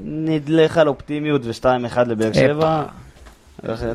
[0.04, 1.64] נדלך על אופטימיות ו-2-1
[2.06, 2.84] לבאר שבע.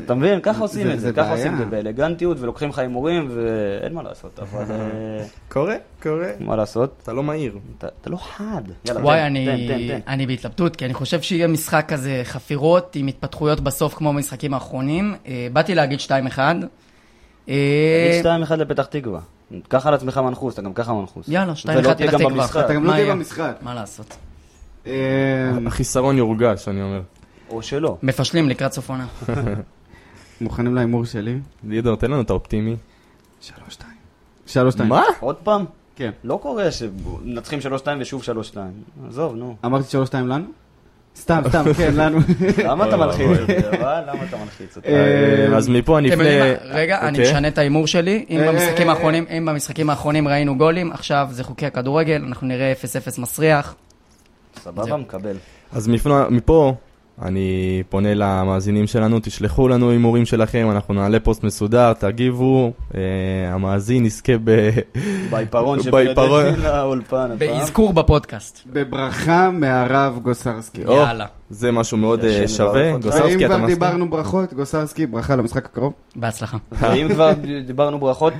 [0.04, 0.40] אתה מבין?
[0.40, 1.32] ככה עושים זה- את זה זה, ככה.
[1.32, 6.28] עושים את זה באלגנטיות ולוקחים לך הימורים ואין מה לעשות, אבל אה, קורה, קורה.
[6.40, 6.94] מה לעשות?
[7.02, 7.58] אתה לא מהיר.
[7.78, 8.62] אתה לא חד.
[9.02, 9.22] וואי,
[10.06, 15.14] אני, בהתלבטות, כי אני חושב שיהיה משחק כזה חפירות עם התפתחויות בסוף כמו במשחקים האחרונים.
[15.26, 16.38] אה, באתי להגיד 2-1.
[17.48, 19.20] אה, תגיד 2-1 לפתח תקווה.
[19.68, 21.28] קח על עצמך מנחוס, אתה גם ככה מנחוס.
[21.28, 22.64] יאללה, 2-1 ולא תהיה פתח תקווה.
[22.64, 23.14] אתה גם לא תהיה?
[23.14, 23.52] במשחק.
[23.62, 24.16] מה לעשות?
[24.86, 24.92] אה,
[25.66, 27.00] החיסרון יורגש, אני אומר.
[27.50, 27.96] או שלא.
[28.02, 29.06] מפשלים לקראת סוף עונה.
[30.40, 31.38] מוכנים להימור שלי?
[31.68, 32.76] לידור, תן לנו את האופטימי.
[33.42, 33.50] 3-2.
[34.46, 34.82] 3-2.
[34.82, 35.02] מה?
[35.20, 35.64] עוד פעם?
[35.96, 36.10] כן.
[36.24, 37.62] לא קורה שמנצחים 3-2
[38.00, 38.22] ושוב
[38.52, 38.56] 3-2.
[39.08, 39.56] עזוב, נו.
[39.64, 40.44] אמרתי 3-2 לנו?
[41.16, 42.18] סתם, סתם, כן, לנו.
[42.64, 43.38] למה אתה מלחיץ.
[43.40, 43.52] אותי?
[43.80, 44.88] למה אתה מלחיץ אותי?
[44.88, 46.24] אה, אז מפה אני אפנה...
[46.64, 47.32] רגע, אני אוקיי.
[47.32, 48.24] משנה את ההימור שלי.
[48.30, 52.46] אם אה, במשחקים אה, האחרונים, אם במשחקים האחרונים ראינו גולים, עכשיו זה חוקי הכדורגל, אנחנו
[52.46, 52.72] נראה
[53.16, 53.74] 0-0 מסריח.
[54.56, 54.96] סבבה.
[54.96, 55.36] מקבל.
[55.72, 55.88] אז
[56.30, 56.74] מפה
[57.22, 63.00] אני פונה למאזינים שלנו, תשלחו לנו הימורים שלכם, אנחנו נעלה פוסט מסודר, תגיבו, אה,
[63.54, 64.70] המאזין יזכה ב...
[65.30, 65.82] בעיפרון.
[65.82, 67.30] פילדלפי לאולפן.
[67.38, 68.60] באזכור בפודקאסט.
[68.66, 70.80] בברכה מהרב גוסרסקי.
[70.80, 71.26] יאללה.
[71.50, 72.98] זה משהו מאוד אה, שווה.
[72.98, 73.74] גוסרסקי, אתה כבר מסכים?
[73.74, 75.92] דיברנו ברכות, גוסרסקי, ברכה למשחק הקרוב.
[76.16, 76.56] בהצלחה.
[76.72, 77.32] ואם כבר
[77.66, 78.32] דיברנו ברכות,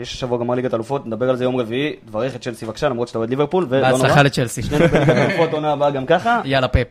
[0.00, 3.08] יש השבוע גמר ליגת אלופות, נדבר על זה יום רביעי, תברך את צ'לסי בבקשה, למרות
[3.08, 4.02] שאתה אוהד ליברפול, ולא נורא.
[4.02, 4.62] בהצלחה לצ'לסי.
[4.62, 6.40] שנינו בליגת אלופות עונה הבאה גם ככה.
[6.44, 6.86] יאללה פאפ.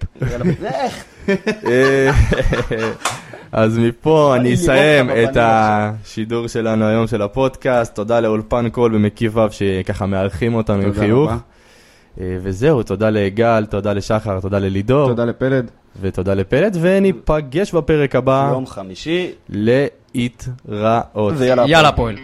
[1.68, 2.12] אה,
[3.51, 7.95] אז מפה אני אסיים את השידור שלנו היום של הפודקאסט.
[7.95, 11.32] תודה לאולפן קול במקיף ו' שככה מארחים אותנו עם תודה חיוך.
[12.22, 15.72] אה, וזהו, תודה לגל, תודה לשחר, תודה ללידור, תודה לפלד.
[16.01, 21.34] ותודה לפלד, וניפגש בפרק הבא יום חמישי, להתראות.
[21.38, 21.64] ויאללה.
[21.68, 22.16] יאללה הפועל.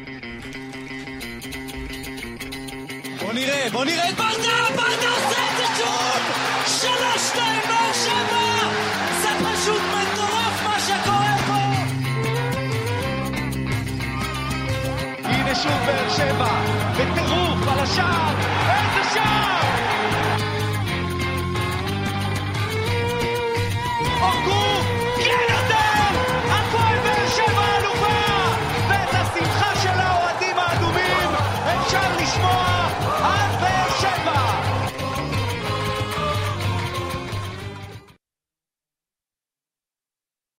[3.21, 6.21] בוא נראה, בוא נראה את ברדה, ברדה עושה את זה שוב!
[6.65, 8.45] שלוש, שתיים, באר שבע!
[9.21, 11.61] זה פשוט מטורף מה שקורה פה!
[15.23, 16.61] הנה שוב באר שבע,
[16.93, 18.33] בטירוף על השער,
[18.69, 18.98] איזה!